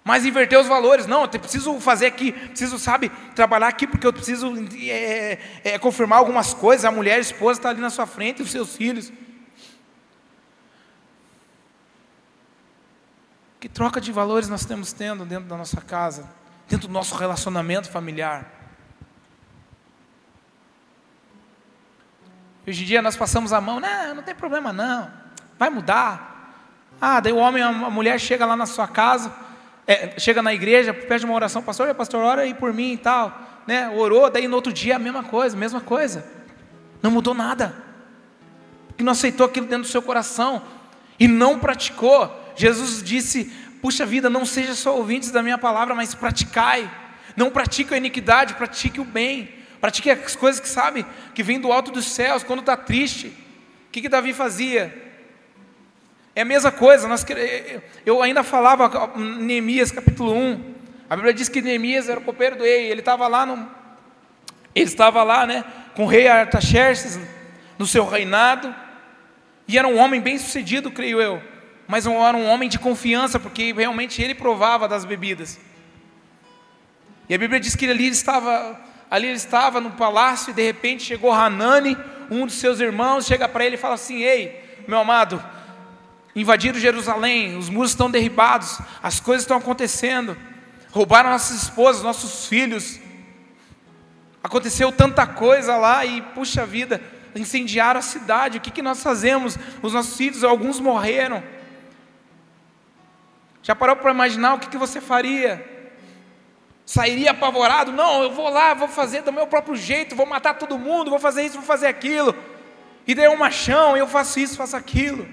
[0.03, 4.11] Mas inverter os valores, não, eu preciso fazer aqui, preciso, sabe, trabalhar aqui porque eu
[4.11, 4.53] preciso
[4.85, 6.83] é, é, confirmar algumas coisas.
[6.83, 9.13] A mulher, a esposa está ali na sua frente, os seus filhos.
[13.61, 16.29] Que troca de valores nós estamos tendo dentro da nossa casa,
[16.67, 18.51] dentro do nosso relacionamento familiar?
[22.67, 25.09] Hoje em dia nós passamos a mão, não, não tem problema não,
[25.57, 26.33] vai mudar.
[26.99, 29.33] Ah, daí o homem, a mulher chega lá na sua casa,
[29.85, 33.63] é, chega na igreja, pede uma oração, pastor, pastor, ora aí por mim e tal,
[33.67, 33.89] né?
[33.89, 36.25] Orou, daí no outro dia a mesma coisa, mesma coisa.
[37.01, 37.75] Não mudou nada.
[38.87, 40.61] Porque não aceitou aquilo dentro do seu coração
[41.19, 42.31] e não praticou.
[42.55, 43.45] Jesus disse:
[43.81, 46.89] Puxa vida, não seja só ouvintes da minha palavra, mas praticai.
[47.35, 49.63] Não pratique a iniquidade, pratique o bem.
[49.81, 53.27] Pratique as coisas que sabe, que vem do alto dos céus, quando está triste.
[53.27, 55.12] O que, que Davi fazia?
[56.35, 57.23] É a mesma coisa, nós,
[58.03, 60.73] eu ainda falava Neemias capítulo 1.
[61.07, 63.69] A Bíblia diz que Neemias era o copeiro do rei, ele estava lá no,
[64.73, 65.63] ele estava lá, né,
[65.95, 67.19] com o rei Artaxerxes
[67.77, 68.73] no seu reinado,
[69.67, 71.39] e era um homem bem sucedido, creio eu,
[71.87, 75.59] mas era um homem de confiança, porque realmente ele provava das bebidas.
[77.29, 80.63] E a Bíblia diz que ali ele estava, ali ele estava no palácio e de
[80.63, 81.95] repente chegou Hanani,
[82.31, 85.43] um dos seus irmãos, chega para ele e fala assim: "Ei, meu amado,
[86.35, 90.35] invadiram Jerusalém, os muros estão derribados, as coisas estão acontecendo,
[90.91, 92.99] roubaram nossas esposas, nossos filhos,
[94.43, 97.01] aconteceu tanta coisa lá e, puxa vida,
[97.35, 99.57] incendiaram a cidade, o que, que nós fazemos?
[99.81, 101.43] Os nossos filhos, alguns morreram.
[103.61, 105.71] Já parou para imaginar o que, que você faria?
[106.85, 107.91] Sairia apavorado?
[107.91, 111.19] Não, eu vou lá, vou fazer do meu próprio jeito, vou matar todo mundo, vou
[111.19, 112.35] fazer isso, vou fazer aquilo.
[113.07, 115.27] E daí um machão, eu faço isso, faço aquilo.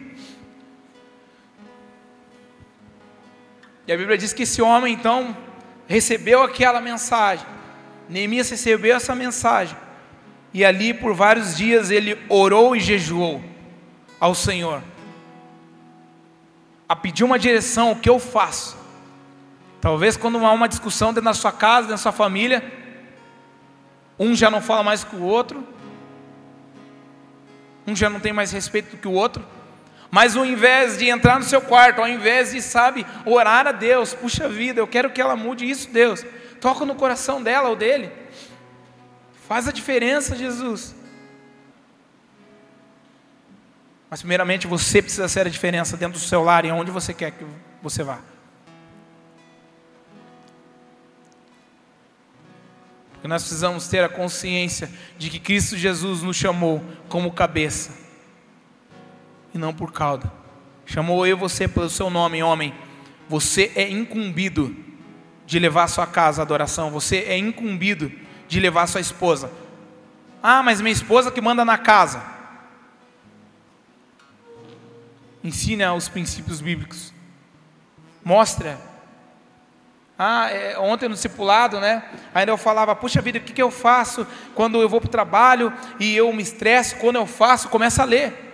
[3.87, 5.37] E a Bíblia diz que esse homem, então,
[5.87, 7.47] recebeu aquela mensagem.
[8.09, 9.77] Neemias recebeu essa mensagem.
[10.53, 13.43] E ali por vários dias ele orou e jejuou
[14.19, 14.83] ao Senhor.
[16.89, 18.77] A pedir uma direção, o que eu faço?
[19.81, 22.63] Talvez quando há uma discussão dentro da sua casa, dentro da sua família,
[24.19, 25.67] um já não fala mais que o outro,
[27.87, 29.45] um já não tem mais respeito do que o outro,
[30.11, 34.13] mas ao invés de entrar no seu quarto, ao invés de, sabe, orar a Deus,
[34.13, 36.25] puxa vida, eu quero que ela mude isso, Deus,
[36.61, 38.11] toca no coração dela ou dele,
[39.47, 40.97] faz a diferença, Jesus.
[44.09, 47.31] Mas primeiramente você precisa ser a diferença dentro do seu lar e onde você quer
[47.31, 47.47] que
[47.81, 48.19] você vá.
[53.13, 58.00] Porque nós precisamos ter a consciência de que Cristo Jesus nos chamou como cabeça
[59.55, 60.33] e não por cauda.
[60.87, 62.75] Chamou eu você pelo seu nome, homem.
[63.29, 64.75] Você é incumbido
[65.47, 66.91] de levar sua casa à adoração.
[66.91, 68.11] Você é incumbido
[68.49, 69.53] de levar sua esposa.
[70.43, 72.23] Ah, mas minha esposa que manda na casa.
[75.43, 77.15] Ensina os princípios bíblicos.
[78.25, 78.79] Mostra.
[80.19, 82.03] Ah, é, ontem no discipulado, né?
[82.35, 85.11] Ainda eu falava, puxa vida, o que, que eu faço quando eu vou para o
[85.11, 86.97] trabalho e eu me estresso?
[86.97, 88.50] Quando eu faço, começa a ler.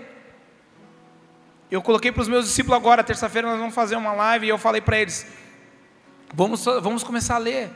[1.71, 4.59] Eu coloquei para os meus discípulos agora, terça-feira nós vamos fazer uma live e eu
[4.59, 5.27] falei para eles:
[6.33, 7.71] vamos, vamos começar a ler.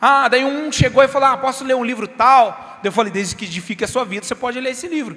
[0.00, 2.80] Ah, daí um chegou e falou: Ah, posso ler um livro tal?
[2.82, 5.16] Eu falei: Desde que edifique a sua vida, você pode ler esse livro.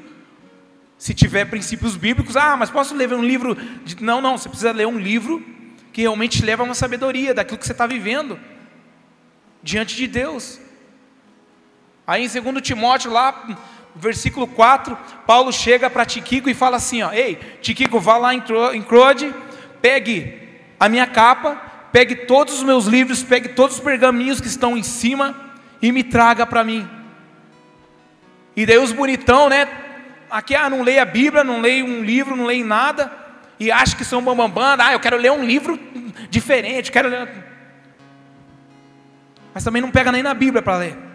[0.97, 3.55] Se tiver princípios bíblicos, ah, mas posso ler um livro.
[3.55, 4.01] De...
[4.03, 5.43] Não, não, você precisa ler um livro
[5.91, 8.39] que realmente leva a uma sabedoria daquilo que você está vivendo
[9.63, 10.59] diante de Deus.
[12.05, 13.57] Aí em 2 Timóteo, lá,
[13.95, 18.83] versículo 4, Paulo chega para Tiquico e fala assim: ó, Ei, Tiquico, vá lá em
[18.83, 19.33] Crode,
[19.81, 20.41] pegue
[20.79, 21.55] a minha capa,
[21.91, 25.35] pegue todos os meus livros, pegue todos os pergaminhos que estão em cima
[25.81, 26.87] e me traga para mim.
[28.55, 29.67] E daí os bonitão, né?
[30.29, 33.11] Aqui, ah, não leio a Bíblia, não leio um livro, não leio nada,
[33.59, 35.79] e acha que são bambambam, ah, eu quero ler um livro
[36.29, 37.29] diferente, quero ler.
[39.53, 41.14] Mas também não pega nem na Bíblia para ler.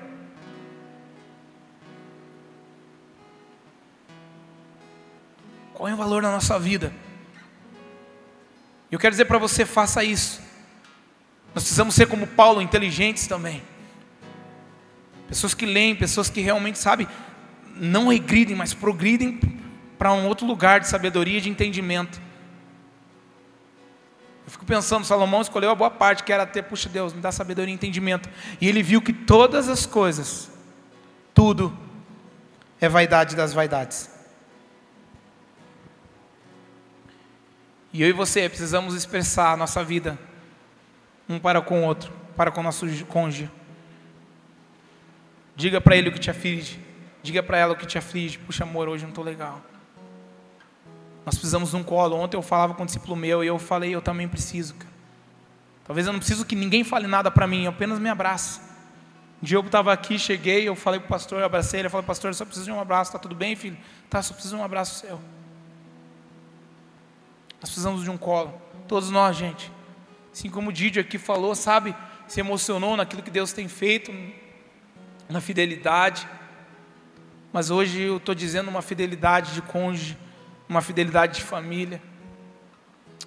[5.80, 6.92] Qual é o valor da nossa vida?
[8.92, 10.38] Eu quero dizer para você, faça isso.
[11.54, 13.62] Nós precisamos ser como Paulo, inteligentes também.
[15.26, 17.08] Pessoas que leem, pessoas que realmente, sabe,
[17.76, 19.40] não regridem, mas progridem
[19.98, 22.20] para um outro lugar de sabedoria e de entendimento.
[24.44, 27.32] Eu fico pensando, Salomão escolheu a boa parte, que era ter, puxa Deus, me dá
[27.32, 28.28] sabedoria e entendimento.
[28.60, 30.50] E ele viu que todas as coisas,
[31.32, 31.74] tudo,
[32.78, 34.19] é vaidade das vaidades.
[37.92, 40.18] E eu e você precisamos expressar a nossa vida
[41.28, 43.50] um para com o outro, para com o nosso cônjuge.
[45.56, 46.80] Diga para ele o que te aflige,
[47.22, 48.38] diga para ela o que te aflige.
[48.38, 49.60] Puxa, amor, hoje não estou legal.
[51.26, 52.16] Nós precisamos de um colo.
[52.16, 54.74] Ontem eu falava com um discípulo meu e eu falei, eu também preciso.
[54.74, 54.90] Cara.
[55.84, 58.60] Talvez eu não preciso que ninguém fale nada para mim, apenas me abraço.
[59.42, 62.06] Um dia eu estava aqui, cheguei, eu falei para o pastor, eu abracei ele, falei,
[62.06, 63.76] pastor, eu só preciso de um abraço, está tudo bem, filho?
[64.08, 65.20] Tá, só preciso de um abraço seu.
[67.60, 68.60] Nós precisamos de um colo.
[68.88, 69.70] Todos nós, gente.
[70.32, 71.94] Assim como o Didio aqui falou, sabe?
[72.26, 74.12] Se emocionou naquilo que Deus tem feito,
[75.28, 76.26] na fidelidade.
[77.52, 80.16] Mas hoje eu estou dizendo uma fidelidade de cônjuge,
[80.68, 82.00] uma fidelidade de família.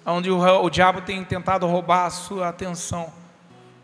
[0.04, 3.12] Onde o, o diabo tem tentado roubar a sua atenção.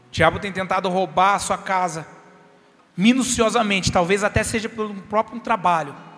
[0.09, 2.07] O diabo tem tentado roubar a sua casa.
[2.97, 6.10] Minuciosamente, talvez até seja pelo próprio trabalho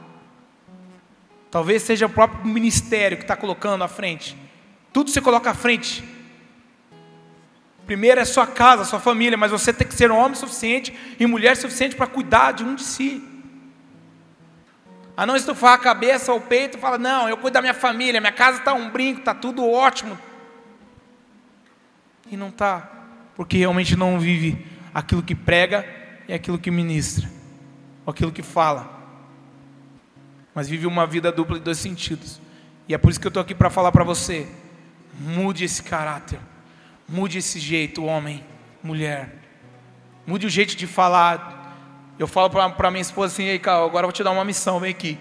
[1.52, 4.34] Talvez seja o próprio ministério que está colocando à frente.
[4.90, 6.02] Tudo você coloca à frente.
[7.84, 11.54] Primeiro é sua casa, sua família, mas você tem que ser homem suficiente e mulher
[11.54, 13.22] suficiente para cuidar de um de si.
[15.14, 17.74] A não estufar a cabeça ou o peito e falar, não, eu cuido da minha
[17.74, 20.18] família, minha casa está um brinco, está tudo ótimo.
[22.30, 22.90] E não está,
[23.36, 25.84] porque realmente não vive aquilo que prega
[26.26, 27.28] e aquilo que ministra,
[28.06, 29.01] aquilo que fala
[30.54, 32.40] mas vive uma vida dupla de dois sentidos.
[32.88, 34.46] E é por isso que eu estou aqui para falar para você:
[35.18, 36.38] mude esse caráter,
[37.08, 38.44] mude esse jeito, homem,
[38.82, 39.34] mulher,
[40.26, 41.60] mude o jeito de falar.
[42.18, 44.78] Eu falo para minha esposa assim: Ei, Carl, agora eu vou te dar uma missão,
[44.78, 45.18] vem aqui.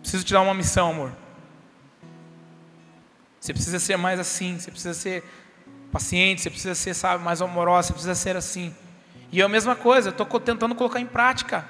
[0.00, 1.12] Preciso te dar uma missão, amor.
[3.40, 5.24] Você precisa ser mais assim, você precisa ser
[5.92, 8.74] paciente, você precisa ser, sabe, mais amorosa, você precisa ser assim.
[9.30, 11.64] E é a mesma coisa, estou tentando colocar em prática.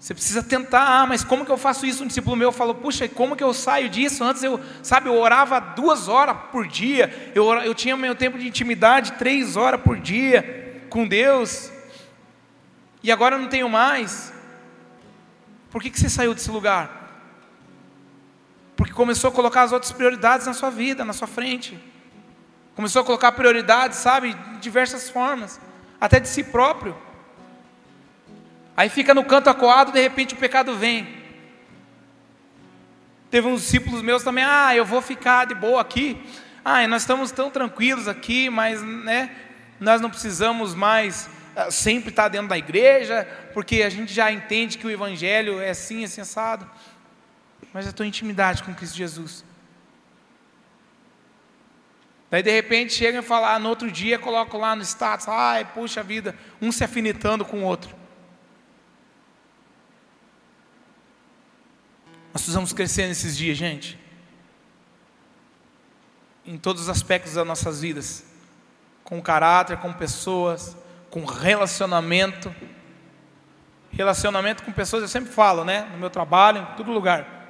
[0.00, 2.02] Você precisa tentar, ah, mas como que eu faço isso?
[2.02, 4.24] Um discípulo meu falou, puxa, como que eu saio disso?
[4.24, 8.48] Antes eu, sabe, eu orava duas horas por dia, eu, eu tinha meu tempo de
[8.48, 11.70] intimidade três horas por dia com Deus,
[13.02, 14.32] e agora eu não tenho mais.
[15.70, 16.98] Por que, que você saiu desse lugar?
[18.76, 21.78] Porque começou a colocar as outras prioridades na sua vida, na sua frente.
[22.74, 25.60] Começou a colocar prioridades, sabe, de diversas formas,
[26.00, 26.96] até de si próprio.
[28.80, 31.06] Aí fica no canto acuado, de repente o pecado vem.
[33.30, 36.18] Teve uns discípulos meus também, ah, eu vou ficar de boa aqui.
[36.64, 39.36] Ah, nós estamos tão tranquilos aqui, mas né,
[39.78, 44.78] nós não precisamos mais uh, sempre estar dentro da igreja, porque a gente já entende
[44.78, 46.66] que o evangelho é assim, é sensado.
[47.74, 49.44] Mas a tua intimidade com Cristo Jesus.
[52.30, 55.66] Daí de repente chega e fala, ah, no outro dia coloco lá no status, ai,
[55.66, 57.99] puxa vida, um se afinitando com o outro.
[62.32, 63.98] Nós precisamos crescer nesses dias, gente.
[66.46, 68.24] Em todos os aspectos das nossas vidas.
[69.02, 70.76] Com caráter, com pessoas,
[71.10, 72.54] com relacionamento.
[73.90, 75.88] Relacionamento com pessoas, eu sempre falo, né?
[75.92, 77.48] No meu trabalho, em todo lugar.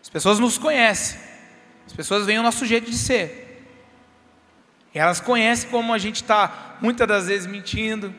[0.00, 1.20] As pessoas nos conhecem.
[1.86, 3.66] As pessoas veem o nosso jeito de ser.
[4.94, 8.14] Elas conhecem como a gente está, muitas das vezes, mentindo.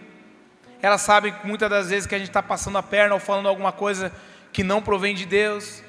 [0.82, 3.72] Elas sabem muitas das vezes que a gente está passando a perna ou falando alguma
[3.72, 4.12] coisa
[4.54, 5.82] que não provém de Deus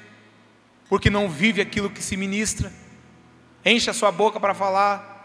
[0.89, 2.71] porque não vive aquilo que se ministra,
[3.65, 5.15] enche a sua boca para falar.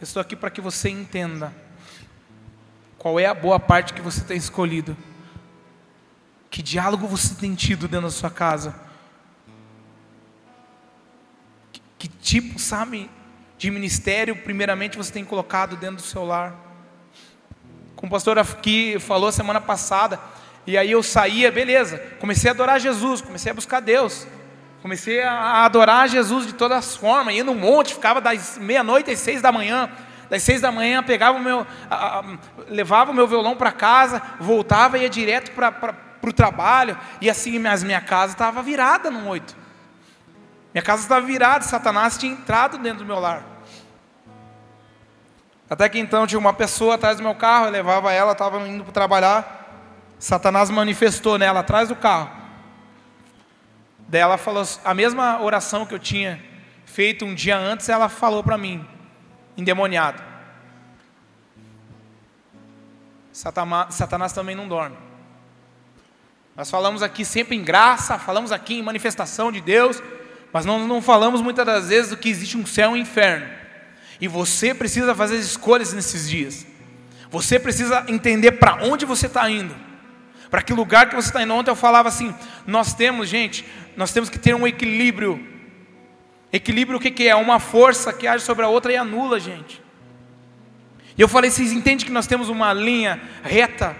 [0.00, 1.54] Eu estou aqui para que você entenda
[2.98, 4.96] qual é a boa parte que você tem escolhido,
[6.50, 8.74] que diálogo você tem tido dentro da sua casa,
[11.70, 13.08] que, que tipo, sabe,
[13.56, 16.54] de ministério, primeiramente, você tem colocado dentro do seu lar.
[17.94, 20.18] Como o pastor aqui falou semana passada,
[20.66, 24.26] e aí eu saía, beleza, comecei a adorar Jesus, comecei a buscar Deus.
[24.82, 29.18] Comecei a adorar Jesus de todas as formas, ia no monte, ficava das meia-noite às
[29.18, 29.90] seis da manhã.
[30.30, 32.24] Das seis da manhã pegava o meu, a, a,
[32.68, 36.96] levava o meu violão para casa, voltava e ia direto para o trabalho.
[37.20, 39.54] E assim mas minha casa estava virada no oito.
[40.72, 43.42] Minha casa estava virada, Satanás tinha entrado dentro do meu lar.
[45.68, 48.84] Até que então tinha uma pessoa atrás do meu carro, eu levava ela, estava indo
[48.84, 49.59] para trabalhar.
[50.20, 52.30] Satanás manifestou nela atrás do carro.
[54.06, 56.44] Daí ela falou a mesma oração que eu tinha
[56.84, 58.86] feito um dia antes, ela falou para mim,
[59.56, 60.22] endemoniado.
[63.32, 64.96] Satanás, também não dorme.
[66.54, 70.02] Nós falamos aqui sempre em graça, falamos aqui em manifestação de Deus,
[70.52, 73.48] mas não, não falamos muitas das vezes do que existe um céu e um inferno.
[74.20, 76.66] E você precisa fazer escolhas nesses dias.
[77.30, 79.89] Você precisa entender para onde você está indo
[80.50, 81.54] para que lugar que você está indo.
[81.54, 82.34] Ontem eu falava assim:
[82.66, 83.64] nós temos, gente,
[83.96, 85.46] nós temos que ter um equilíbrio.
[86.52, 87.36] Equilíbrio o que, que é?
[87.36, 89.80] Uma força que age sobre a outra e anula, gente.
[91.16, 93.96] E eu falei: vocês entendem que nós temos uma linha reta?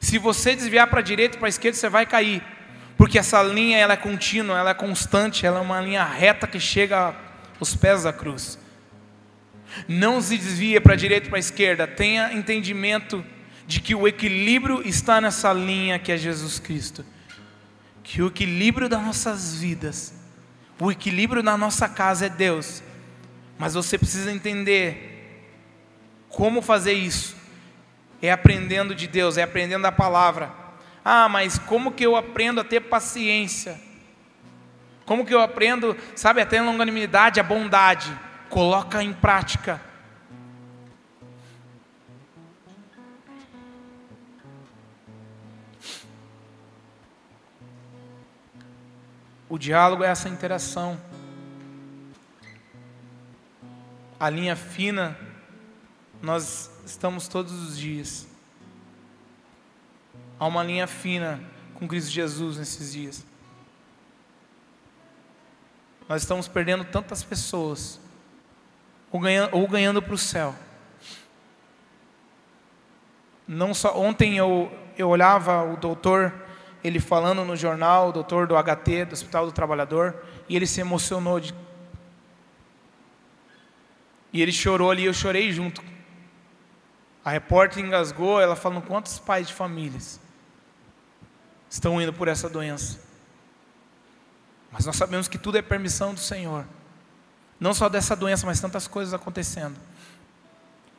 [0.00, 2.42] Se você desviar para a direita e para a esquerda, você vai cair.
[2.96, 6.58] Porque essa linha ela é contínua, ela é constante, ela é uma linha reta que
[6.58, 7.14] chega
[7.60, 8.58] aos pés da cruz.
[9.86, 13.24] Não se desvia para a direita e para a esquerda, tenha entendimento
[13.66, 17.04] de que o equilíbrio está nessa linha que é Jesus Cristo.
[18.02, 20.14] Que o equilíbrio das nossas vidas,
[20.80, 22.82] o equilíbrio na nossa casa é Deus.
[23.58, 25.48] Mas você precisa entender
[26.28, 27.36] como fazer isso.
[28.20, 30.52] É aprendendo de Deus, é aprendendo a palavra.
[31.04, 33.80] Ah, mas como que eu aprendo a ter paciência?
[35.04, 38.16] Como que eu aprendo, sabe, a ter longanimidade, a bondade?
[38.48, 39.80] Coloca em prática.
[49.52, 50.98] O diálogo é essa interação.
[54.18, 55.14] A linha fina,
[56.22, 58.26] nós estamos todos os dias.
[60.40, 61.38] Há uma linha fina
[61.74, 63.26] com Cristo Jesus nesses dias.
[66.08, 68.00] Nós estamos perdendo tantas pessoas,
[69.10, 70.54] ou ganhando, ou ganhando para o céu.
[73.46, 76.41] Não só ontem eu, eu olhava o doutor
[76.82, 80.16] ele falando no jornal, o doutor do HT, do Hospital do Trabalhador,
[80.48, 81.38] e ele se emocionou.
[81.38, 81.54] De...
[84.32, 85.82] E ele chorou ali, eu chorei junto.
[87.24, 90.20] A repórter engasgou, ela falando quantos pais de famílias
[91.70, 93.00] estão indo por essa doença.
[94.70, 96.66] Mas nós sabemos que tudo é permissão do Senhor.
[97.60, 99.76] Não só dessa doença, mas tantas coisas acontecendo.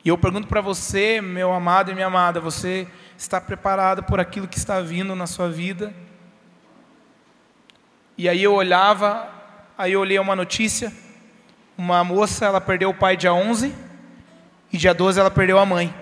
[0.04, 2.86] E eu pergunto para você, meu amado e minha amada, você
[3.16, 5.94] está preparado por aquilo que está vindo na sua vida?
[8.18, 9.26] E aí eu olhava,
[9.78, 10.92] aí eu olhei uma notícia,
[11.76, 13.74] uma moça, ela perdeu o pai dia 11
[14.70, 15.94] e dia 12 ela perdeu a mãe.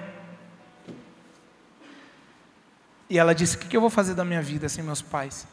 [3.08, 5.46] E ela disse: O que eu vou fazer da minha vida sem meus pais?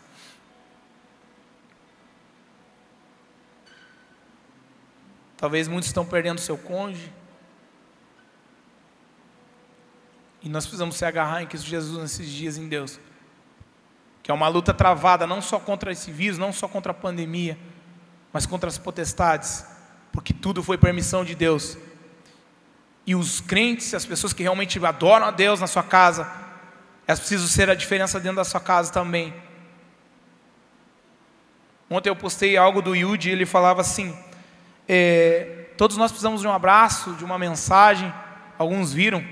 [5.37, 7.18] Talvez muitos estão perdendo seu cônjuge.
[10.41, 12.99] E nós precisamos se agarrar em Cristo Jesus nesses dias em Deus.
[14.23, 17.57] Que é uma luta travada não só contra esse vírus, não só contra a pandemia,
[18.31, 19.65] mas contra as potestades,
[20.11, 21.77] porque tudo foi permissão de Deus.
[23.05, 26.31] E os crentes, as pessoas que realmente adoram a Deus na sua casa,
[27.07, 29.33] elas precisam ser a diferença dentro da sua casa também.
[31.89, 34.15] Ontem eu postei algo do Yudi ele falava assim:
[34.87, 38.13] é, todos nós precisamos de um abraço, de uma mensagem.
[38.59, 39.25] Alguns viram,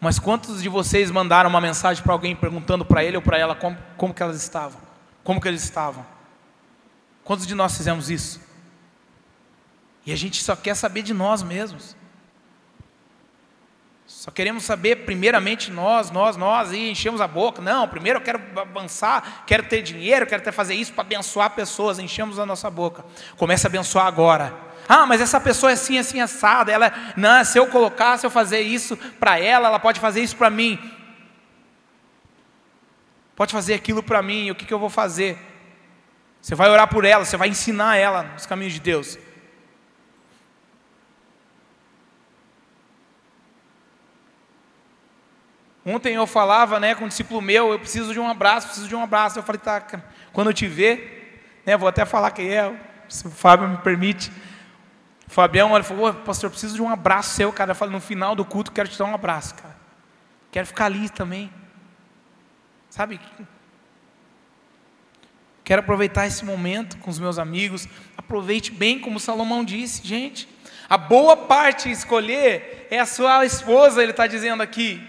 [0.00, 3.54] mas quantos de vocês mandaram uma mensagem para alguém perguntando para ele ou para ela
[3.54, 4.80] como, como que elas estavam?
[5.24, 6.06] Como que eles estavam?
[7.24, 8.40] Quantos de nós fizemos isso?
[10.06, 11.96] E a gente só quer saber de nós mesmos.
[14.06, 17.60] Só queremos saber primeiramente nós, nós, nós, e enchemos a boca.
[17.60, 21.98] Não, primeiro eu quero avançar, quero ter dinheiro, quero até fazer isso para abençoar pessoas,
[21.98, 23.04] enchemos a nossa boca.
[23.36, 24.67] Começa a abençoar agora.
[24.88, 26.72] Ah, mas essa pessoa é assim, assim, assada.
[26.72, 30.36] Ela, não, se eu colocar, se eu fazer isso para ela, ela pode fazer isso
[30.36, 30.78] para mim.
[33.36, 35.38] Pode fazer aquilo para mim, o que, que eu vou fazer?
[36.40, 39.18] Você vai orar por ela, você vai ensinar ela os caminhos de Deus.
[45.84, 48.94] Ontem eu falava né, com um discípulo meu, eu preciso de um abraço, preciso de
[48.94, 49.38] um abraço.
[49.38, 49.80] Eu falei, tá,
[50.32, 52.74] quando eu te ver, né, vou até falar quem é,
[53.08, 54.30] se o Fábio me permite.
[55.28, 57.72] Fabião ele falou, pastor, preciso de um abraço seu, cara.
[57.72, 59.76] Eu falei, no final do culto, quero te dar um abraço, cara.
[60.50, 61.52] Quero ficar ali também.
[62.88, 63.20] Sabe?
[65.62, 67.86] Quero aproveitar esse momento com os meus amigos.
[68.16, 70.48] Aproveite bem, como Salomão disse, gente.
[70.88, 75.06] A boa parte escolher é a sua esposa, ele está dizendo aqui.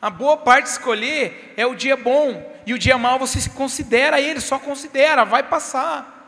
[0.00, 2.52] A boa parte escolher é o dia bom.
[2.64, 6.21] E o dia mau você considera ele, só considera, vai passar.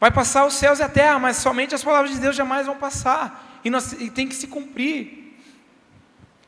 [0.00, 2.76] Vai passar os céus e a terra, mas somente as palavras de Deus jamais vão
[2.76, 3.60] passar.
[3.64, 5.36] E, nós, e tem que se cumprir.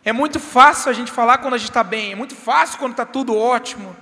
[0.05, 2.92] É muito fácil a gente falar quando a gente está bem, é muito fácil quando
[2.92, 3.94] está tudo ótimo.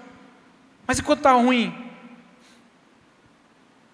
[0.87, 1.87] Mas e quando está ruim?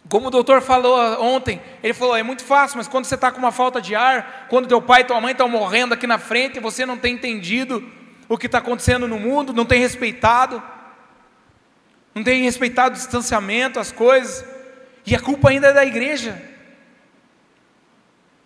[0.09, 3.39] Como o doutor falou ontem, ele falou, é muito fácil, mas quando você está com
[3.39, 6.61] uma falta de ar, quando teu pai e tua mãe estão morrendo aqui na frente,
[6.61, 7.83] você não tem entendido
[8.29, 10.63] o que está acontecendo no mundo, não tem respeitado,
[12.15, 14.45] não tem respeitado o distanciamento, as coisas,
[15.07, 16.41] e a culpa ainda é da igreja.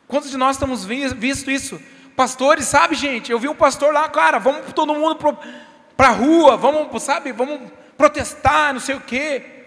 [0.06, 1.80] Quantos de nós estamos visto isso?
[2.16, 3.30] Pastores, sabe, gente?
[3.30, 5.16] Eu vi um pastor lá, cara, vamos todo mundo
[5.96, 9.66] para a rua, vamos, sabe, vamos protestar, não sei o quê.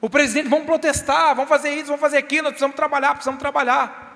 [0.00, 4.06] O presidente, vamos protestar, vamos fazer isso, vamos fazer aquilo, nós precisamos trabalhar, precisamos trabalhar.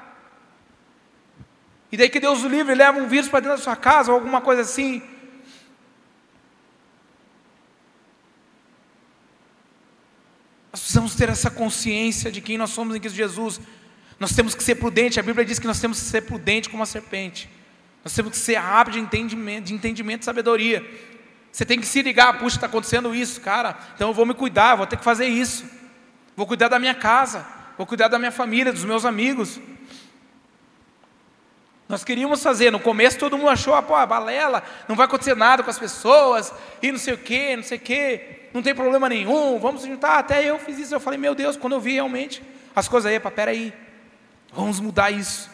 [1.90, 4.18] E daí que Deus o livre, leva um vírus para dentro da sua casa, ou
[4.18, 5.02] alguma coisa assim.
[10.72, 13.58] Nós precisamos ter essa consciência de quem nós somos em Cristo Jesus.
[14.20, 15.16] Nós temos que ser prudentes.
[15.16, 17.48] A Bíblia diz que nós temos que ser prudentes como a serpente.
[18.04, 20.84] Nós temos que ser rápidos de entendimento, de entendimento e sabedoria.
[21.50, 23.74] Você tem que se ligar, puxa, está acontecendo isso, cara.
[23.94, 25.64] Então eu vou me cuidar, vou ter que fazer isso.
[26.36, 27.46] Vou cuidar da minha casa,
[27.78, 29.58] vou cuidar da minha família, dos meus amigos.
[31.88, 35.62] Nós queríamos fazer, no começo todo mundo achou, ah, pô, balela, não vai acontecer nada
[35.62, 39.08] com as pessoas, e não sei o quê, não sei o quê não tem problema
[39.08, 40.18] nenhum, vamos juntar.
[40.18, 42.42] Até eu fiz isso, eu falei, meu Deus, quando eu vi realmente
[42.74, 43.72] as coisas aí, para peraí,
[44.52, 45.50] vamos mudar isso.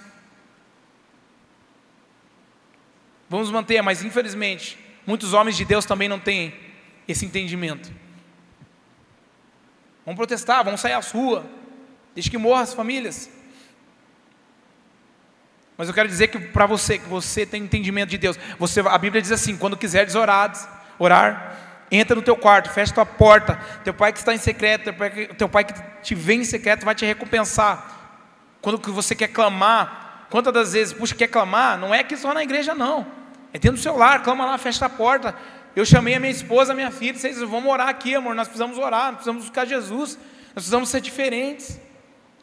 [3.28, 6.54] Vamos manter, mas infelizmente, muitos homens de Deus também não têm
[7.06, 7.92] esse entendimento.
[10.04, 11.44] Vamos protestar, vamos sair às ruas,
[12.14, 13.30] deixe que morram as famílias.
[15.76, 18.98] Mas eu quero dizer que para você, que você tem entendimento de Deus, você, a
[18.98, 20.52] Bíblia diz assim: quando quiseres orar,
[20.98, 23.58] orar, Entra no teu quarto, fecha tua porta.
[23.82, 24.92] Teu pai que está em secreto,
[25.36, 25.72] teu pai, que,
[26.02, 27.96] te vê em secreto vai te recompensar.
[28.60, 31.78] Quando você quer clamar, quantas das vezes, puxa, quer clamar?
[31.78, 33.06] Não é que só na igreja, não.
[33.52, 35.34] É dentro do seu lar, clama lá, fecha a porta.
[35.74, 38.34] Eu chamei a minha esposa, a minha filha, vocês vamos orar aqui, amor.
[38.34, 40.18] Nós precisamos orar, nós precisamos buscar Jesus.
[40.48, 41.80] Nós precisamos ser diferentes.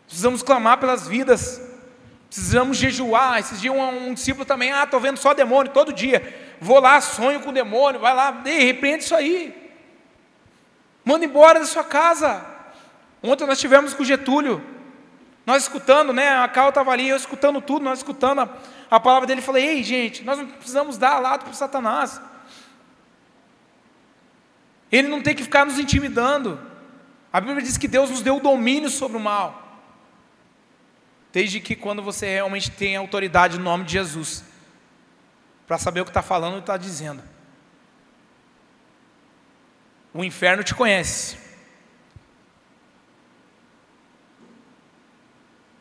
[0.07, 1.61] Precisamos clamar pelas vidas.
[2.35, 3.39] Precisamos jejuar.
[3.39, 6.99] Esses dias um, um discípulo também, ah, estou vendo só demônio todo dia vou lá,
[7.01, 9.73] sonho com o demônio, vai lá, ei, repreende isso aí.
[11.03, 12.43] Manda embora da sua casa.
[13.21, 14.63] Ontem nós tivemos com o Getúlio.
[15.45, 16.29] Nós escutando, né?
[16.39, 18.49] A Cal estava ali, eu escutando tudo, nós escutando a,
[18.89, 19.41] a palavra dele.
[19.41, 22.19] Falei, ei, gente, nós não precisamos dar lado para Satanás.
[24.91, 26.59] Ele não tem que ficar nos intimidando.
[27.31, 29.64] A Bíblia diz que Deus nos deu o domínio sobre o mal.
[31.35, 34.41] Desde que quando você realmente tem autoridade no nome de Jesus,
[35.67, 37.21] para saber o que está falando e está dizendo.
[40.13, 41.37] O inferno te conhece.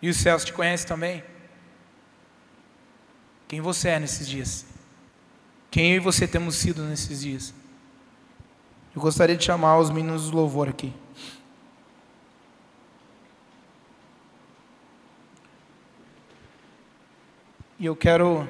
[0.03, 1.23] E os céus te conhecem também.
[3.47, 4.67] Quem você é nesses dias?
[5.71, 7.55] Quem eu e você temos sido nesses dias?
[8.93, 10.93] Eu gostaria de chamar os meninos do louvor aqui.
[17.79, 18.47] E eu quero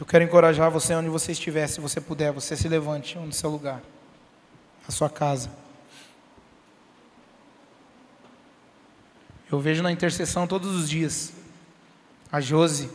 [0.00, 3.48] eu quero encorajar você onde você estiver, se você puder, você se levante no seu
[3.48, 3.80] lugar,
[4.86, 5.50] na sua casa.
[9.50, 11.32] Eu vejo na intercessão todos os dias
[12.30, 12.90] a Josi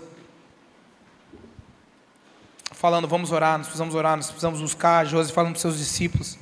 [2.74, 5.78] falando, vamos orar, nós precisamos orar, nós precisamos buscar, a Josi falando para os seus
[5.78, 6.38] discípulos.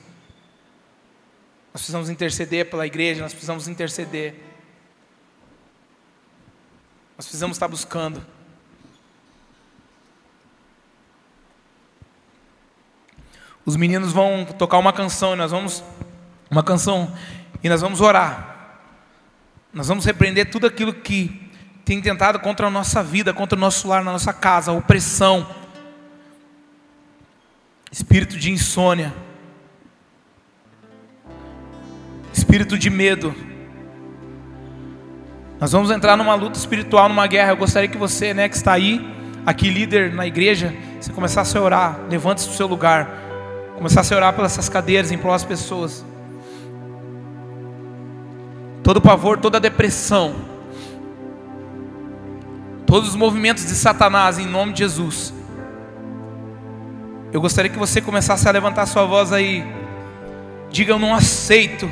[1.74, 4.47] Nós precisamos interceder pela igreja, nós precisamos interceder.
[7.18, 8.24] Nós precisamos estar buscando.
[13.66, 15.84] Os meninos vão tocar uma canção e nós vamos
[16.50, 17.12] uma canção
[17.64, 18.82] e nós vamos orar.
[19.74, 21.52] Nós vamos repreender tudo aquilo que
[21.84, 25.50] tem tentado contra a nossa vida, contra o nosso lar, na nossa casa, opressão,
[27.92, 29.12] espírito de insônia,
[32.32, 33.47] espírito de medo.
[35.60, 37.52] Nós vamos entrar numa luta espiritual, numa guerra.
[37.52, 39.04] Eu gostaria que você, né, que está aí,
[39.46, 42.00] aqui líder na igreja, você começasse a orar.
[42.10, 43.10] Levante-se do seu lugar.
[43.76, 46.06] Começasse a orar pelas essas cadeiras, em prol das pessoas.
[48.84, 50.36] Todo pavor, toda depressão,
[52.86, 55.34] todos os movimentos de Satanás, em nome de Jesus.
[57.34, 59.66] Eu gostaria que você começasse a levantar sua voz aí.
[60.70, 61.90] Diga: Eu não aceito.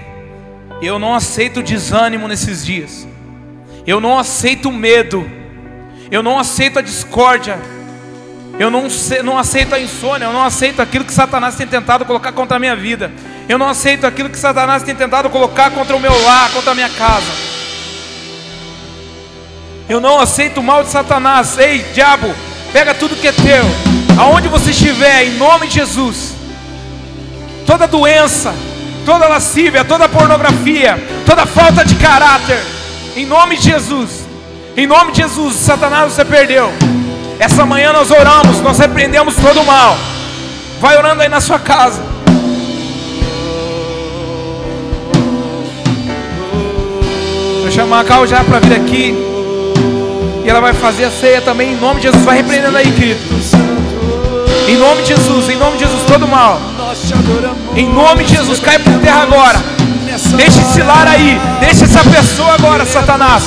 [0.81, 3.07] Eu não aceito desânimo nesses dias.
[3.85, 5.29] Eu não aceito medo.
[6.09, 7.59] Eu não aceito a discórdia.
[8.57, 8.87] Eu não,
[9.23, 10.25] não aceito a insônia.
[10.25, 13.11] Eu não aceito aquilo que Satanás tem tentado colocar contra a minha vida.
[13.47, 16.75] Eu não aceito aquilo que Satanás tem tentado colocar contra o meu lar, contra a
[16.75, 17.31] minha casa.
[19.87, 21.59] Eu não aceito o mal de Satanás.
[21.59, 22.33] Ei, diabo,
[22.73, 23.65] pega tudo que é teu.
[24.17, 26.33] Aonde você estiver, em nome de Jesus.
[27.67, 28.53] Toda doença,
[29.05, 32.75] toda lascívia, toda pornografia, toda falta de caráter
[33.15, 34.25] em nome de Jesus.
[34.75, 36.71] Em nome de Jesus, Satanás, você perdeu.
[37.39, 39.97] Essa manhã nós oramos, nós repreendemos todo o mal.
[40.81, 42.03] Vai orando aí na sua casa.
[47.61, 49.15] Vou chamar a Cal já para vir aqui.
[50.43, 52.23] E ela vai fazer a ceia também em nome de Jesus.
[52.23, 53.19] Vai repreendendo aí, querido.
[54.67, 56.59] Em nome de Jesus, em nome de Jesus, todo mal.
[57.75, 59.84] Em nome de Jesus, cai por terra agora.
[60.37, 61.39] Deixe esse lar aí.
[61.59, 63.43] Deixe essa pessoa agora, Satanás.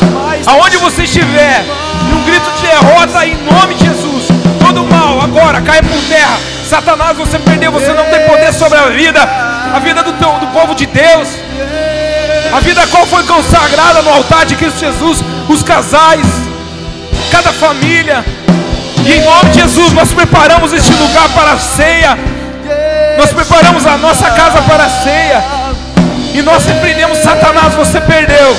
[0.47, 1.65] Aonde você estiver,
[2.11, 4.29] num grito de derrota em nome de Jesus.
[4.61, 6.39] Todo mal agora cai por terra.
[6.69, 9.23] Satanás, você perdeu, você não tem poder sobre a vida,
[9.75, 11.29] a vida do, teu, do povo de Deus,
[12.53, 16.27] a vida qual foi consagrada no altar de Cristo Jesus, os casais,
[17.33, 18.23] cada família.
[19.07, 22.19] E em nome de Jesus, nós preparamos este lugar para a ceia.
[23.17, 25.58] Nós preparamos a nossa casa para a ceia.
[26.39, 28.57] E nós repreendemos Satanás, você perdeu.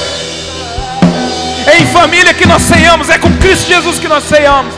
[1.65, 4.73] É em família que nós ceiamos, é com Cristo Jesus que nós ceiamos.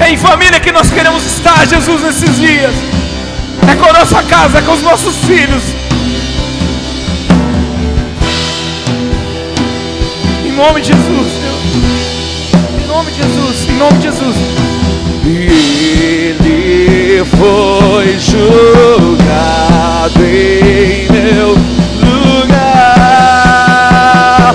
[0.00, 2.74] É em família que nós queremos estar, Jesus, nesses dias.
[3.70, 5.62] É com a nossa casa, é com os nossos filhos.
[10.46, 11.60] Em nome de Jesus, Deus.
[12.82, 14.36] Em nome de Jesus, em nome de Jesus.
[15.26, 19.60] Ele foi julgado
[22.50, 24.54] lugar.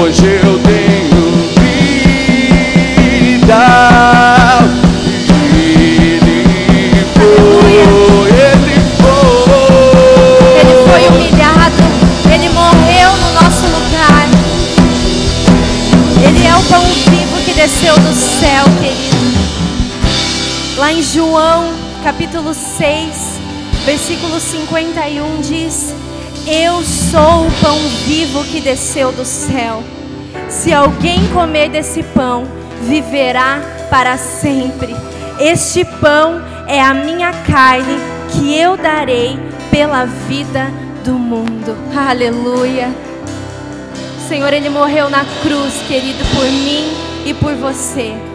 [0.00, 1.22] Hoje eu tenho
[1.60, 3.62] vida.
[5.54, 10.60] Ele foi, ele foi.
[10.60, 11.82] Ele foi humilhado,
[12.32, 14.26] ele morreu no nosso lugar.
[16.26, 19.38] Ele é o pão vivo que desceu do céu, querido.
[20.78, 23.27] Lá em João, capítulo 6,
[23.88, 25.94] versículo 51 diz:
[26.46, 29.82] Eu sou o pão vivo que desceu do céu.
[30.50, 32.46] Se alguém comer desse pão,
[32.82, 34.94] viverá para sempre.
[35.40, 37.96] Este pão é a minha carne
[38.30, 39.38] que eu darei
[39.70, 40.70] pela vida
[41.02, 41.74] do mundo.
[41.96, 42.94] Aleluia.
[44.28, 46.92] Senhor, Ele morreu na cruz, querido, por mim
[47.24, 48.27] e por você.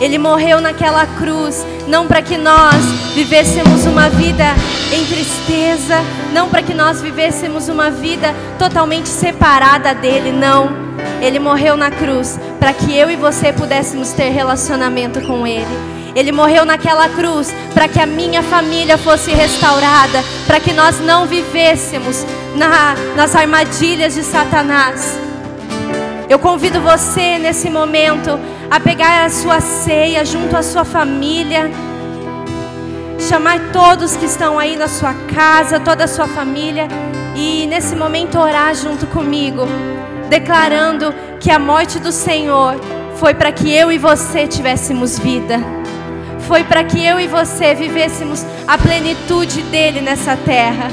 [0.00, 2.84] Ele morreu naquela cruz, não para que nós
[3.14, 4.44] vivêssemos uma vida
[4.92, 5.96] em tristeza,
[6.32, 10.86] não para que nós vivêssemos uma vida totalmente separada dele, não.
[11.20, 15.96] Ele morreu na cruz para que eu e você pudéssemos ter relacionamento com ele.
[16.14, 21.26] Ele morreu naquela cruz para que a minha família fosse restaurada, para que nós não
[21.26, 22.24] vivêssemos
[22.54, 25.25] na, nas armadilhas de Satanás.
[26.28, 31.70] Eu convido você nesse momento a pegar a sua ceia junto à sua família,
[33.28, 36.88] chamar todos que estão aí na sua casa, toda a sua família
[37.36, 39.66] e nesse momento orar junto comigo,
[40.28, 42.74] declarando que a morte do Senhor
[43.16, 45.60] foi para que eu e você tivéssemos vida.
[46.40, 50.88] Foi para que eu e você vivêssemos a plenitude dele nessa terra.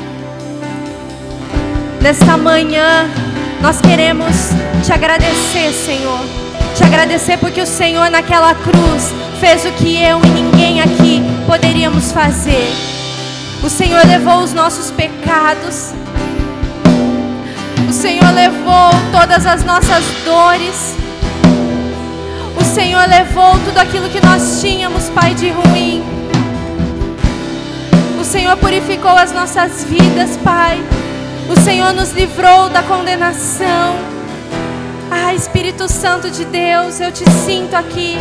[2.02, 3.10] Nesta manhã,
[3.64, 4.50] nós queremos
[4.86, 6.20] te agradecer, Senhor.
[6.76, 12.12] Te agradecer porque o Senhor naquela cruz fez o que eu e ninguém aqui poderíamos
[12.12, 12.70] fazer.
[13.64, 15.94] O Senhor levou os nossos pecados.
[17.88, 20.96] O Senhor levou todas as nossas dores.
[22.60, 26.04] O Senhor levou tudo aquilo que nós tínhamos, Pai, de ruim.
[28.20, 30.84] O Senhor purificou as nossas vidas, Pai.
[31.50, 33.96] O Senhor nos livrou da condenação.
[35.12, 38.18] Ah, Espírito Santo de Deus, eu te sinto aqui.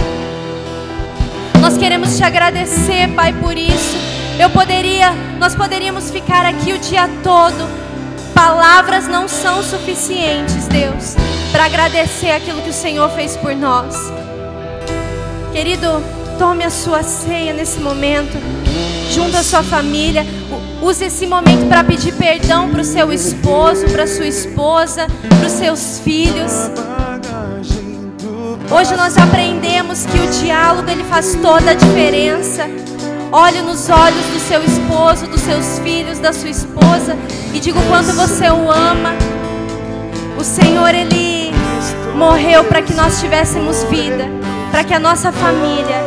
[1.61, 3.97] Nós queremos te agradecer, Pai, por isso.
[4.39, 7.69] Eu poderia, nós poderíamos ficar aqui o dia todo.
[8.35, 11.15] Palavras não são suficientes, Deus,
[11.53, 13.95] para agradecer aquilo que o Senhor fez por nós.
[15.53, 16.03] Querido,
[16.39, 18.37] tome a sua ceia nesse momento,
[19.11, 20.27] junto à sua família.
[20.83, 25.53] Use esse momento para pedir perdão para o seu esposo, para sua esposa, para os
[25.53, 26.53] seus filhos.
[28.69, 32.65] Hoje nós aprendemos que o diálogo ele faz toda a diferença.
[33.31, 37.17] Olhe nos olhos do seu esposo, dos seus filhos, da sua esposa
[37.55, 39.15] e diga o quanto você o ama.
[40.37, 41.53] O Senhor ele
[42.17, 44.29] morreu para que nós tivéssemos vida,
[44.73, 46.05] para que a nossa família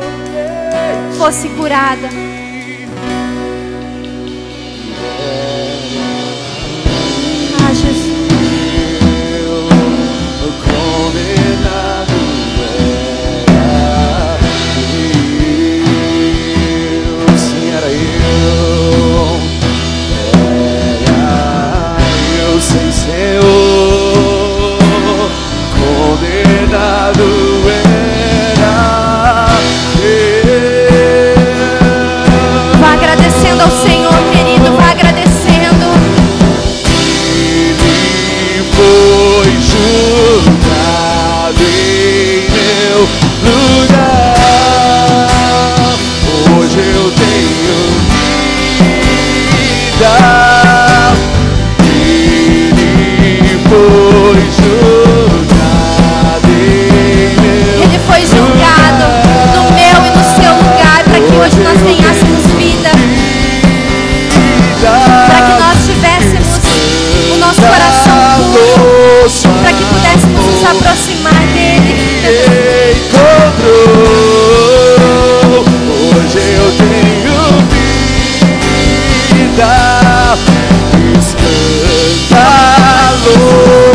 [1.17, 2.24] fosse curada.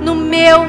[0.00, 0.66] no meu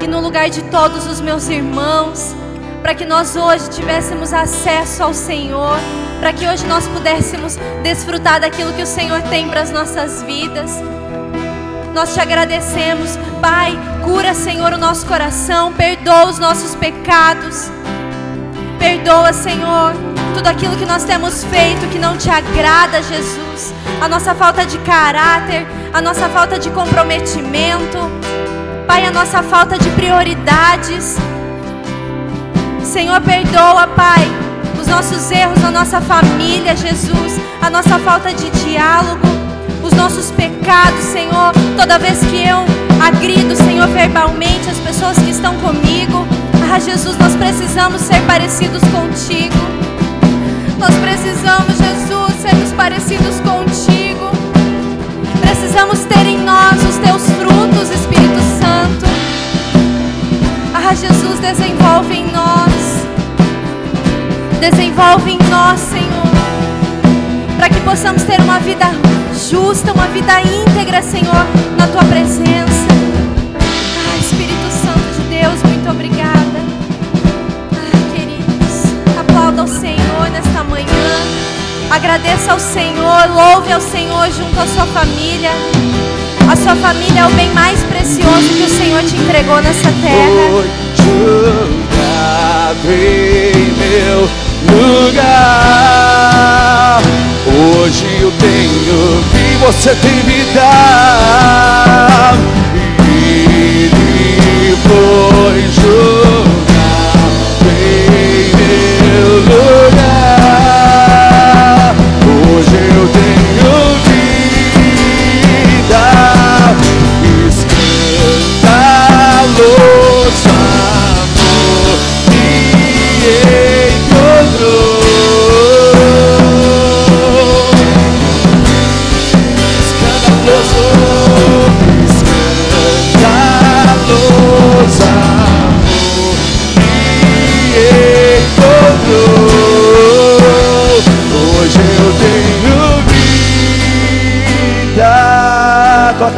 [0.00, 2.34] e no lugar de todos os meus irmãos,
[2.82, 5.78] para que nós hoje tivéssemos acesso ao Senhor,
[6.20, 10.70] para que hoje nós pudéssemos desfrutar daquilo que o Senhor tem para as nossas vidas.
[11.94, 17.70] Nós te agradecemos, Pai, cura, Senhor, o nosso coração, perdoa os nossos pecados.
[18.78, 19.94] Perdoa, Senhor,
[20.34, 23.72] tudo aquilo que nós temos feito que não te agrada, Jesus.
[24.00, 27.98] A nossa falta de caráter, a nossa falta de comprometimento,
[28.86, 31.16] Pai, a nossa falta de prioridades.
[32.82, 34.30] Senhor, perdoa, Pai,
[34.80, 39.26] os nossos erros na nossa família, Jesus, a nossa falta de diálogo,
[39.82, 41.52] os nossos pecados, Senhor.
[41.76, 42.64] Toda vez que eu
[43.02, 46.26] agrido, Senhor, verbalmente as pessoas que estão comigo.
[46.70, 49.56] Ah, Jesus, nós precisamos ser parecidos contigo.
[50.78, 54.30] Nós precisamos, Jesus, sermos parecidos contigo.
[55.40, 58.23] Precisamos ter em nós os teus frutos, Espírito
[58.64, 59.04] Santo.
[60.72, 63.04] Ah, Jesus, desenvolve em nós.
[64.58, 66.34] Desenvolve em nós, Senhor.
[67.58, 68.86] Para que possamos ter uma vida
[69.50, 71.44] justa, uma vida íntegra, Senhor,
[71.76, 72.88] na tua presença.
[73.58, 76.58] Ah, Espírito Santo de Deus, muito obrigada.
[77.74, 80.88] Ah, queridos, aplauda o Senhor nesta manhã.
[81.90, 85.50] Agradeça ao Senhor, louve ao Senhor junto à sua família.
[86.50, 90.26] A sua família é o bem mais precioso que o Senhor te entregou nessa terra.
[93.78, 94.28] Meu
[95.06, 97.00] lugar.
[97.46, 102.38] Hoje eu tenho e você tem me dado.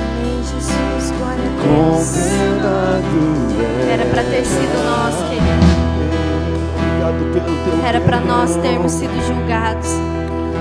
[0.00, 2.06] Amém, Jesus, glória a Deus.
[2.06, 3.20] condenado.
[3.92, 5.60] Era para ter sido nós, querido.
[7.84, 9.88] Era para nós termos sido julgados.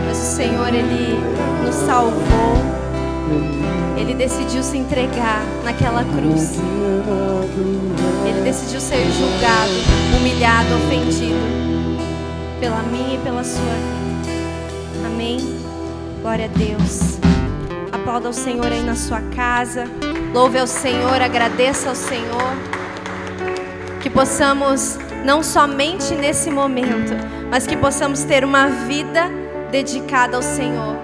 [0.08, 1.20] Mas o Senhor, Ele
[1.64, 2.58] nos salvou.
[3.96, 6.58] Ele decidiu se entregar naquela cruz.
[8.26, 9.72] Ele decidiu ser julgado,
[10.18, 11.60] humilhado, ofendido.
[12.60, 15.08] Pela minha pela sua vida.
[15.08, 15.40] Amém?
[16.22, 17.20] Glória a Deus.
[17.92, 19.86] Aplauda o Senhor aí na sua casa.
[20.34, 22.80] Louve ao Senhor, agradeça ao Senhor
[24.02, 27.14] que possamos não somente nesse momento,
[27.52, 29.30] mas que possamos ter uma vida
[29.72, 30.96] dedicada ao Senhor,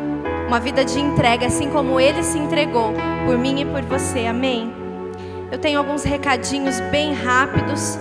[0.48, 2.94] uma vida de entrega, assim como Ele se entregou
[3.26, 4.26] por mim e por você.
[4.26, 4.74] Amém.
[5.52, 8.00] Eu tenho alguns recadinhos bem rápidos.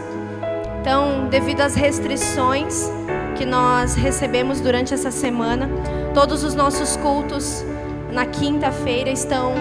[0.81, 2.91] Então, devido às restrições
[3.35, 5.69] que nós recebemos durante essa semana,
[6.13, 7.65] todos os nossos cultos
[8.13, 9.55] na quinta-feira estão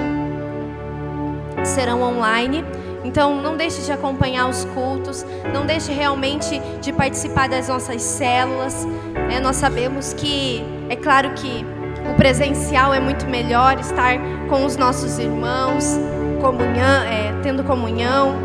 [1.63, 2.63] serão online.
[3.03, 8.86] Então, não deixe de acompanhar os cultos, não deixe realmente de participar das nossas células.
[9.28, 9.39] né?
[9.41, 11.65] nós sabemos que, é claro que
[12.09, 14.17] o presencial é muito melhor, estar
[14.49, 15.99] com os nossos irmãos,
[16.41, 18.36] comunhão, é, tendo comunhão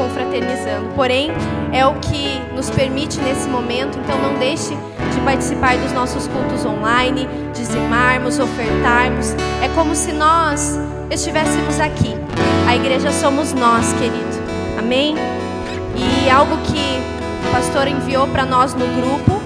[0.00, 0.88] confraternizando.
[0.96, 1.30] Porém,
[1.72, 6.64] é o que nos permite nesse momento, então não deixe de participar dos nossos cultos
[6.64, 9.34] online, dizimarmos, ofertarmos.
[9.62, 10.78] É como se nós
[11.10, 12.14] estivéssemos aqui.
[12.66, 14.40] A igreja somos nós, querido.
[14.78, 15.14] Amém?
[15.94, 17.00] E algo que
[17.46, 19.38] o pastor enviou para nós no grupo,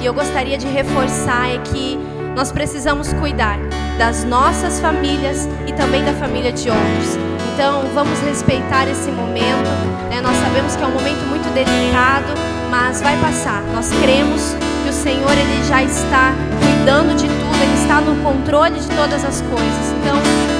[0.00, 1.98] e eu gostaria de reforçar, é que
[2.36, 3.58] nós precisamos cuidar
[3.98, 7.31] das nossas famílias e também da família de outros.
[7.54, 9.68] Então, vamos respeitar esse momento.
[10.08, 10.20] né?
[10.22, 12.32] Nós sabemos que é um momento muito delicado,
[12.70, 13.62] mas vai passar.
[13.74, 18.80] Nós cremos que o Senhor ele já está cuidando de tudo, ele está no controle
[18.80, 19.92] de todas as coisas.
[20.00, 20.16] Então,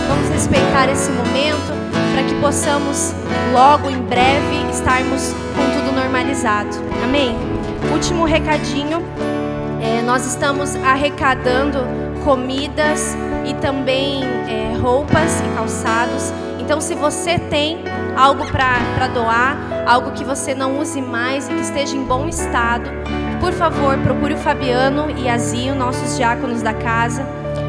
[0.07, 1.73] vamos respeitar esse momento
[2.13, 3.15] para que possamos
[3.53, 6.69] logo em breve estarmos com tudo normalizado.
[7.03, 7.35] Amém.
[7.91, 9.03] Último recadinho.
[9.81, 11.79] É, nós estamos arrecadando
[12.23, 16.33] comidas e também é, roupas e calçados.
[16.63, 17.79] Então, se você tem
[18.17, 22.89] algo para doar, algo que você não use mais e que esteja em bom estado,
[23.41, 25.37] por favor, procure o Fabiano e a
[25.75, 27.27] nossos diáconos da casa,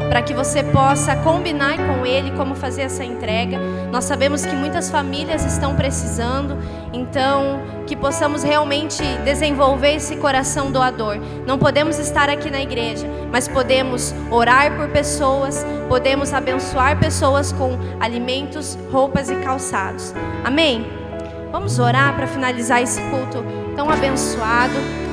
[0.08, 3.58] para que você possa combinar com ele como fazer essa entrega.
[3.90, 6.56] Nós sabemos que muitas famílias estão precisando,
[6.92, 11.18] então que possamos realmente desenvolver esse coração doador.
[11.46, 17.78] Não podemos estar aqui na igreja, mas podemos orar por pessoas, podemos abençoar pessoas com
[18.00, 20.14] alimentos, roupas e calçados.
[20.44, 20.86] Amém?
[21.52, 23.44] Vamos orar para finalizar esse culto
[23.76, 25.03] tão abençoado.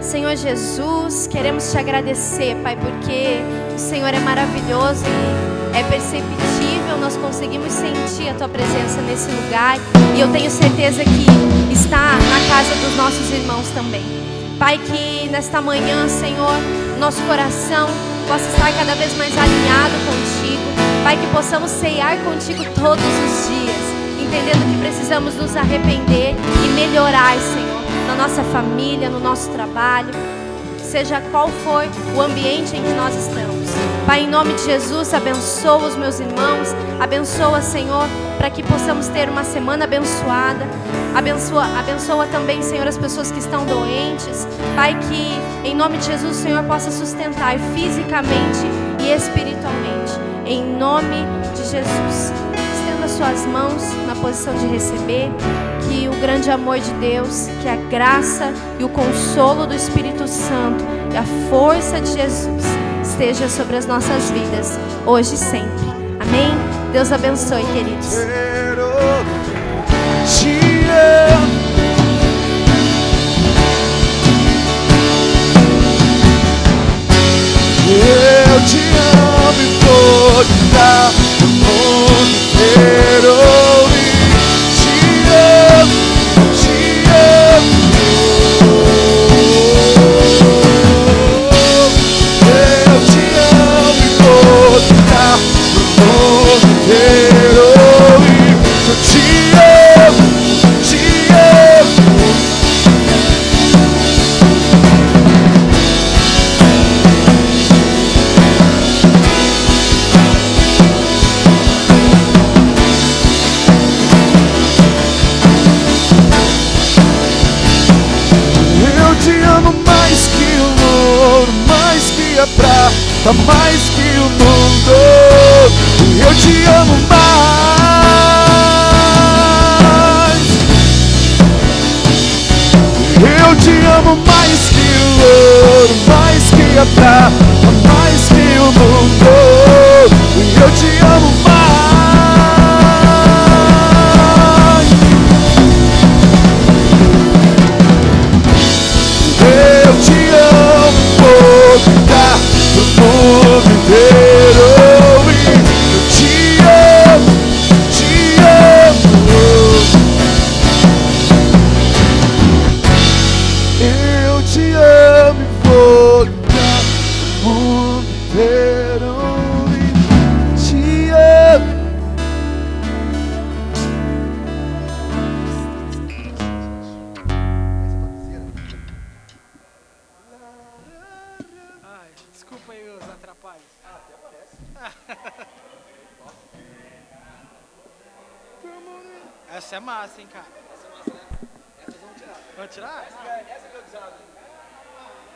[0.00, 3.40] Senhor Jesus, queremos te agradecer, Pai, porque
[3.74, 9.78] o Senhor é maravilhoso e é perceptível, nós conseguimos sentir a tua presença nesse lugar
[10.16, 14.02] e eu tenho certeza que está na casa dos nossos irmãos também.
[14.58, 16.54] Pai, que nesta manhã, Senhor,
[16.98, 17.88] nosso coração
[18.26, 20.62] possa estar cada vez mais alinhado contigo.
[21.04, 23.76] Pai, que possamos ceiar contigo todos os dias,
[24.18, 26.34] entendendo que precisamos nos arrepender
[26.64, 27.69] e melhorar, Senhor,
[28.10, 30.10] na nossa família, no nosso trabalho,
[30.82, 31.84] seja qual for
[32.16, 33.68] o ambiente em que nós estamos.
[34.04, 39.28] Pai, em nome de Jesus, abençoa os meus irmãos, abençoa, Senhor, para que possamos ter
[39.28, 40.66] uma semana abençoada.
[41.14, 44.46] Abençoa, abençoa também, Senhor, as pessoas que estão doentes.
[44.74, 48.66] Pai, que em nome de Jesus o Senhor possa sustentar fisicamente
[49.00, 50.18] e espiritualmente.
[50.44, 52.32] Em nome de Jesus.
[52.74, 55.30] Estenda suas mãos na posição de receber.
[56.20, 61.24] Grande amor de Deus, que a graça e o consolo do Espírito Santo e a
[61.48, 62.62] força de Jesus
[63.02, 65.86] esteja sobre as nossas vidas, hoje e sempre.
[66.20, 66.50] Amém?
[66.92, 68.16] Deus abençoe, queridos.
[77.92, 81.10] Eu te amo e vou te dar
[81.42, 83.36] o mundo inteiro.
[84.76, 84.94] Te
[85.82, 86.09] amo,